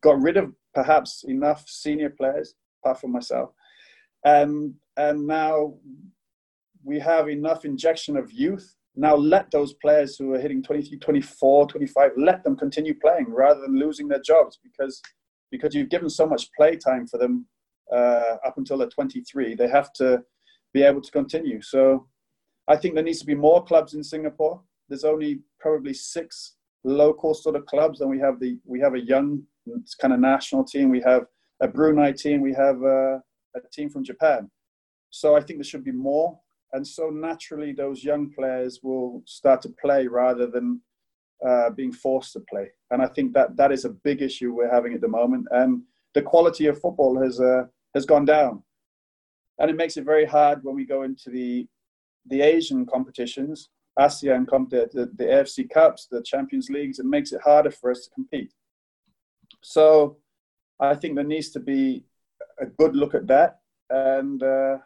got 0.00 0.22
rid 0.22 0.36
of 0.36 0.52
perhaps 0.74 1.24
enough 1.24 1.68
senior 1.68 2.10
players, 2.10 2.54
apart 2.82 3.00
from 3.00 3.12
myself, 3.12 3.50
and 4.24 4.74
and 4.96 5.26
now 5.26 5.74
we 6.86 7.00
have 7.00 7.28
enough 7.28 7.64
injection 7.64 8.16
of 8.16 8.32
youth. 8.32 8.76
Now 8.94 9.16
let 9.16 9.50
those 9.50 9.74
players 9.74 10.16
who 10.16 10.32
are 10.34 10.38
hitting 10.38 10.62
23, 10.62 10.98
24, 10.98 11.66
25, 11.66 12.12
let 12.16 12.44
them 12.44 12.56
continue 12.56 12.94
playing 12.94 13.26
rather 13.28 13.60
than 13.60 13.78
losing 13.78 14.08
their 14.08 14.22
jobs 14.22 14.58
because 14.62 15.02
because 15.50 15.74
you've 15.74 15.90
given 15.90 16.08
so 16.08 16.26
much 16.26 16.48
play 16.56 16.76
time 16.76 17.06
for 17.06 17.18
them 17.18 17.46
uh, 17.92 18.36
up 18.44 18.54
until 18.56 18.78
they're 18.78 18.88
23. 18.88 19.54
They 19.54 19.68
have 19.68 19.92
to 19.94 20.22
be 20.72 20.82
able 20.82 21.00
to 21.00 21.10
continue. 21.10 21.60
So 21.60 22.06
I 22.68 22.76
think 22.76 22.94
there 22.94 23.04
needs 23.04 23.20
to 23.20 23.26
be 23.26 23.34
more 23.34 23.64
clubs 23.64 23.94
in 23.94 24.02
Singapore. 24.02 24.60
There's 24.88 25.04
only 25.04 25.40
probably 25.60 25.94
six 25.94 26.54
local 26.84 27.34
sort 27.34 27.56
of 27.56 27.66
clubs, 27.66 28.00
and 28.00 28.08
we 28.08 28.20
have 28.20 28.38
the 28.38 28.58
we 28.64 28.78
have 28.80 28.94
a 28.94 29.00
young 29.00 29.42
kind 30.00 30.14
of 30.14 30.20
national 30.20 30.64
team. 30.64 30.88
We 30.90 31.00
have 31.00 31.26
a 31.60 31.66
Brunei 31.66 32.12
team. 32.12 32.40
We 32.42 32.54
have 32.54 32.80
a, 32.82 33.20
a 33.56 33.60
team 33.72 33.90
from 33.90 34.04
Japan. 34.04 34.50
So 35.10 35.36
I 35.36 35.40
think 35.40 35.58
there 35.58 35.64
should 35.64 35.84
be 35.84 35.92
more, 35.92 36.38
and 36.72 36.86
so 36.86 37.10
naturally 37.10 37.72
those 37.72 38.04
young 38.04 38.30
players 38.30 38.80
will 38.82 39.22
start 39.26 39.62
to 39.62 39.68
play 39.80 40.06
rather 40.06 40.46
than 40.46 40.80
uh, 41.46 41.70
being 41.70 41.92
forced 41.92 42.32
to 42.32 42.40
play. 42.40 42.70
And 42.90 43.02
I 43.02 43.06
think 43.08 43.32
that 43.34 43.56
that 43.56 43.72
is 43.72 43.84
a 43.84 43.90
big 43.90 44.22
issue 44.22 44.52
we're 44.52 44.72
having 44.72 44.94
at 44.94 45.00
the 45.00 45.08
moment. 45.08 45.46
And 45.50 45.82
the 46.14 46.22
quality 46.22 46.66
of 46.66 46.80
football 46.80 47.20
has 47.22 47.40
uh, 47.40 47.64
has 47.94 48.06
gone 48.06 48.24
down, 48.24 48.62
and 49.58 49.70
it 49.70 49.76
makes 49.76 49.96
it 49.96 50.04
very 50.04 50.24
hard 50.24 50.60
when 50.62 50.74
we 50.74 50.84
go 50.84 51.02
into 51.02 51.30
the 51.30 51.66
the 52.28 52.40
Asian 52.40 52.86
competitions, 52.86 53.68
ASEAN, 53.98 54.46
the, 54.70 54.88
the, 54.92 55.10
the 55.16 55.24
AFC 55.24 55.70
Cups, 55.70 56.08
the 56.10 56.22
Champions 56.22 56.68
Leagues. 56.68 56.98
It 56.98 57.06
makes 57.06 57.32
it 57.32 57.40
harder 57.42 57.70
for 57.70 57.90
us 57.90 58.04
to 58.04 58.10
compete. 58.10 58.52
So 59.62 60.16
I 60.80 60.94
think 60.94 61.14
there 61.14 61.24
needs 61.24 61.50
to 61.50 61.60
be 61.60 62.04
a 62.60 62.66
good 62.66 62.96
look 62.96 63.14
at 63.14 63.26
that, 63.28 63.60
and 63.90 64.42
uh, 64.42 64.78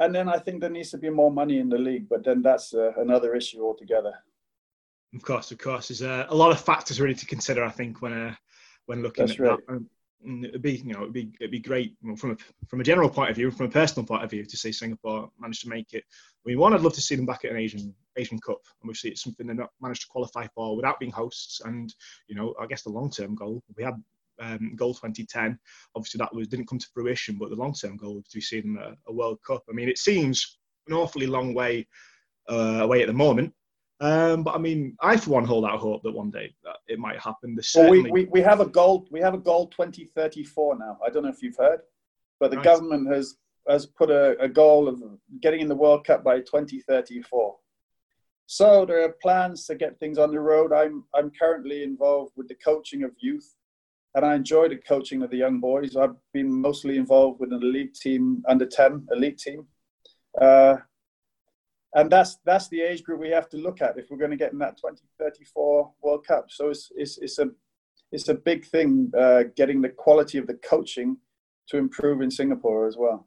and 0.00 0.14
then 0.14 0.28
I 0.28 0.38
think 0.38 0.60
there 0.60 0.70
needs 0.70 0.90
to 0.90 0.98
be 0.98 1.10
more 1.10 1.30
money 1.30 1.58
in 1.58 1.68
the 1.68 1.78
league. 1.78 2.08
But 2.08 2.24
then 2.24 2.42
that's 2.42 2.74
uh, 2.74 2.92
another 2.98 3.34
issue 3.34 3.64
altogether. 3.64 4.12
Of 5.14 5.22
course, 5.22 5.50
of 5.50 5.58
course, 5.58 5.88
there's 5.88 6.02
uh, 6.02 6.26
a 6.28 6.34
lot 6.34 6.52
of 6.52 6.60
factors 6.60 7.00
really 7.00 7.14
to 7.14 7.26
consider. 7.26 7.64
I 7.64 7.70
think 7.70 8.02
when 8.02 8.12
uh, 8.12 8.34
when 8.86 9.02
looking 9.02 9.26
that's 9.26 9.40
at 9.40 9.46
right. 9.46 9.58
that. 9.68 9.86
it'd 10.44 10.62
be 10.62 10.76
you 10.76 10.92
know 10.92 11.02
it'd 11.02 11.12
be 11.12 11.30
it'd 11.40 11.50
be 11.50 11.60
great 11.60 11.94
from 12.16 12.32
a 12.32 12.36
from 12.68 12.80
a 12.80 12.84
general 12.84 13.08
point 13.08 13.30
of 13.30 13.36
view, 13.36 13.50
from 13.50 13.66
a 13.66 13.70
personal 13.70 14.06
point 14.06 14.24
of 14.24 14.30
view, 14.30 14.44
to 14.44 14.56
see 14.56 14.72
Singapore 14.72 15.30
manage 15.38 15.60
to 15.60 15.68
make 15.68 15.92
it. 15.92 16.04
I 16.44 16.50
mean, 16.50 16.58
one, 16.58 16.74
I'd 16.74 16.82
love 16.82 16.94
to 16.94 17.00
see 17.00 17.16
them 17.16 17.26
back 17.26 17.44
at 17.44 17.52
an 17.52 17.56
Asian 17.56 17.94
Asian 18.16 18.38
Cup. 18.38 18.60
And 18.82 18.90
obviously, 18.90 19.10
it's 19.10 19.22
something 19.22 19.46
they've 19.46 19.56
not 19.56 19.70
managed 19.80 20.02
to 20.02 20.08
qualify 20.08 20.46
for 20.54 20.76
without 20.76 21.00
being 21.00 21.12
hosts. 21.12 21.60
And 21.64 21.94
you 22.28 22.34
know, 22.34 22.54
I 22.60 22.66
guess 22.66 22.82
the 22.82 22.90
long 22.90 23.10
term 23.10 23.34
goal 23.34 23.62
we 23.76 23.84
had. 23.84 23.94
Um, 24.40 24.74
goal 24.76 24.94
2010. 24.94 25.58
Obviously, 25.94 26.18
that 26.18 26.34
was 26.34 26.48
didn't 26.48 26.68
come 26.68 26.78
to 26.78 26.88
fruition, 26.92 27.36
but 27.38 27.50
the 27.50 27.56
long-term 27.56 27.96
goal 27.96 28.16
was 28.16 28.28
to 28.28 28.40
see 28.40 28.60
them 28.60 28.78
at 28.78 28.96
a 29.08 29.12
World 29.12 29.38
Cup. 29.46 29.62
I 29.68 29.72
mean, 29.72 29.88
it 29.88 29.98
seems 29.98 30.58
an 30.88 30.94
awfully 30.94 31.26
long 31.26 31.54
way 31.54 31.86
uh, 32.48 32.80
away 32.82 33.02
at 33.02 33.08
the 33.08 33.12
moment, 33.14 33.52
um, 34.00 34.42
but 34.42 34.54
I 34.54 34.58
mean, 34.58 34.96
I 35.00 35.16
for 35.16 35.30
one 35.30 35.44
hold 35.44 35.64
out 35.64 35.78
hope 35.78 36.02
that 36.02 36.12
one 36.12 36.30
day 36.30 36.54
that 36.64 36.76
it 36.86 36.98
might 36.98 37.18
happen. 37.18 37.54
There's 37.54 37.72
Well, 37.74 37.84
certainly 37.86 38.10
we, 38.10 38.24
we, 38.24 38.30
we 38.30 38.40
have 38.42 38.60
a 38.60 38.66
goal. 38.66 39.06
We 39.10 39.20
have 39.20 39.34
a 39.34 39.38
goal 39.38 39.68
2034 39.68 40.78
now. 40.78 40.98
I 41.04 41.10
don't 41.10 41.22
know 41.22 41.30
if 41.30 41.42
you've 41.42 41.56
heard, 41.56 41.80
but 42.38 42.50
the 42.50 42.58
Right. 42.58 42.64
government 42.64 43.08
has 43.08 43.36
has 43.68 43.86
put 43.86 44.10
a, 44.10 44.38
a 44.40 44.48
goal 44.48 44.86
of 44.86 45.02
getting 45.40 45.60
in 45.60 45.68
the 45.68 45.74
World 45.74 46.06
Cup 46.06 46.22
by 46.22 46.38
2034. 46.38 47.56
So 48.46 48.86
there 48.86 49.02
are 49.02 49.14
plans 49.20 49.66
to 49.66 49.74
get 49.74 49.98
things 49.98 50.18
on 50.18 50.30
the 50.30 50.40
road. 50.40 50.72
I'm 50.72 51.04
I'm 51.14 51.30
currently 51.30 51.82
involved 51.82 52.32
with 52.36 52.48
the 52.48 52.54
coaching 52.54 53.02
of 53.02 53.12
youth, 53.18 53.55
and 54.16 54.24
I 54.24 54.34
enjoy 54.34 54.68
the 54.70 54.76
coaching 54.76 55.22
of 55.22 55.30
the 55.30 55.36
young 55.36 55.60
boys. 55.60 55.94
I've 55.94 56.16
been 56.32 56.50
mostly 56.50 56.96
involved 56.96 57.38
with 57.38 57.52
an 57.52 57.62
elite 57.62 57.94
team, 57.94 58.42
under 58.48 58.64
10 58.64 59.08
elite 59.12 59.38
team. 59.38 59.66
Uh, 60.40 60.76
and 61.94 62.10
that's 62.10 62.38
that's 62.44 62.68
the 62.68 62.80
age 62.80 63.02
group 63.04 63.20
we 63.20 63.30
have 63.30 63.48
to 63.50 63.58
look 63.58 63.80
at 63.80 63.98
if 63.98 64.06
we're 64.10 64.16
going 64.16 64.30
to 64.30 64.36
get 64.36 64.52
in 64.52 64.58
that 64.58 64.76
2034 64.78 65.92
World 66.02 66.26
Cup. 66.26 66.46
So 66.48 66.70
it's 66.70 66.90
it's, 66.96 67.18
it's 67.18 67.38
a 67.38 67.50
it's 68.10 68.28
a 68.28 68.34
big 68.34 68.64
thing 68.64 69.12
uh, 69.18 69.44
getting 69.54 69.82
the 69.82 69.90
quality 69.90 70.38
of 70.38 70.46
the 70.46 70.54
coaching 70.54 71.18
to 71.68 71.76
improve 71.76 72.22
in 72.22 72.30
Singapore 72.30 72.86
as 72.86 72.96
well. 72.96 73.26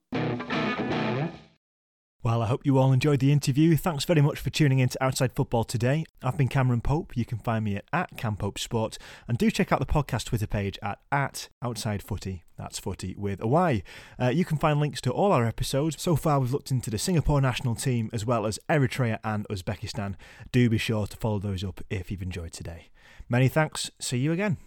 Well, 2.30 2.44
I 2.44 2.46
hope 2.46 2.64
you 2.64 2.78
all 2.78 2.94
enjoyed 2.94 3.22
the 3.22 3.32
interview. 3.32 3.76
Thanks 3.76 4.06
very 4.06 4.22
much 4.22 4.40
for 4.40 4.52
tuning 4.52 4.78
in 4.78 4.90
to 4.90 5.04
Outside 5.04 5.34
Football 5.34 5.64
today. 5.64 6.06
I've 6.22 6.38
been 6.38 6.48
Cameron 6.48 6.80
Pope. 6.80 7.18
You 7.18 7.26
can 7.26 7.40
find 7.40 7.66
me 7.66 7.78
at, 7.78 7.86
at 7.92 8.18
Cam 8.18 8.36
Pope 8.36 8.60
Sport. 8.60 9.00
And 9.28 9.36
do 9.36 9.50
check 9.50 9.72
out 9.72 9.80
the 9.80 9.88
podcast 9.88 10.26
Twitter 10.26 10.46
page 10.46 10.78
at, 10.84 11.00
at 11.12 11.50
Outside 11.64 12.04
Footy. 12.04 12.44
That's 12.56 12.78
footy 12.78 13.16
with 13.18 13.42
a 13.42 13.48
Y. 13.48 13.82
Uh, 14.22 14.28
you 14.28 14.46
can 14.46 14.60
find 14.60 14.80
links 14.80 15.02
to 15.02 15.12
all 15.12 15.32
our 15.32 15.44
episodes. 15.44 16.00
So 16.00 16.16
far, 16.16 16.40
we've 16.40 16.54
looked 16.54 16.70
into 16.70 16.92
the 16.92 17.00
Singapore 17.00 17.42
national 17.42 17.74
team 17.74 18.12
as 18.14 18.28
well 18.28 18.46
as 18.46 18.60
Eritrea 18.70 19.18
and 19.24 19.48
Uzbekistan. 19.48 20.14
Do 20.52 20.70
be 20.70 20.78
sure 20.78 21.08
to 21.08 21.18
follow 21.18 21.40
those 21.40 21.64
up 21.64 21.82
if 21.90 22.12
you've 22.12 22.22
enjoyed 22.22 22.54
today. 22.54 22.90
Many 23.28 23.48
thanks. 23.48 23.90
See 23.98 24.20
you 24.20 24.34
again. 24.34 24.58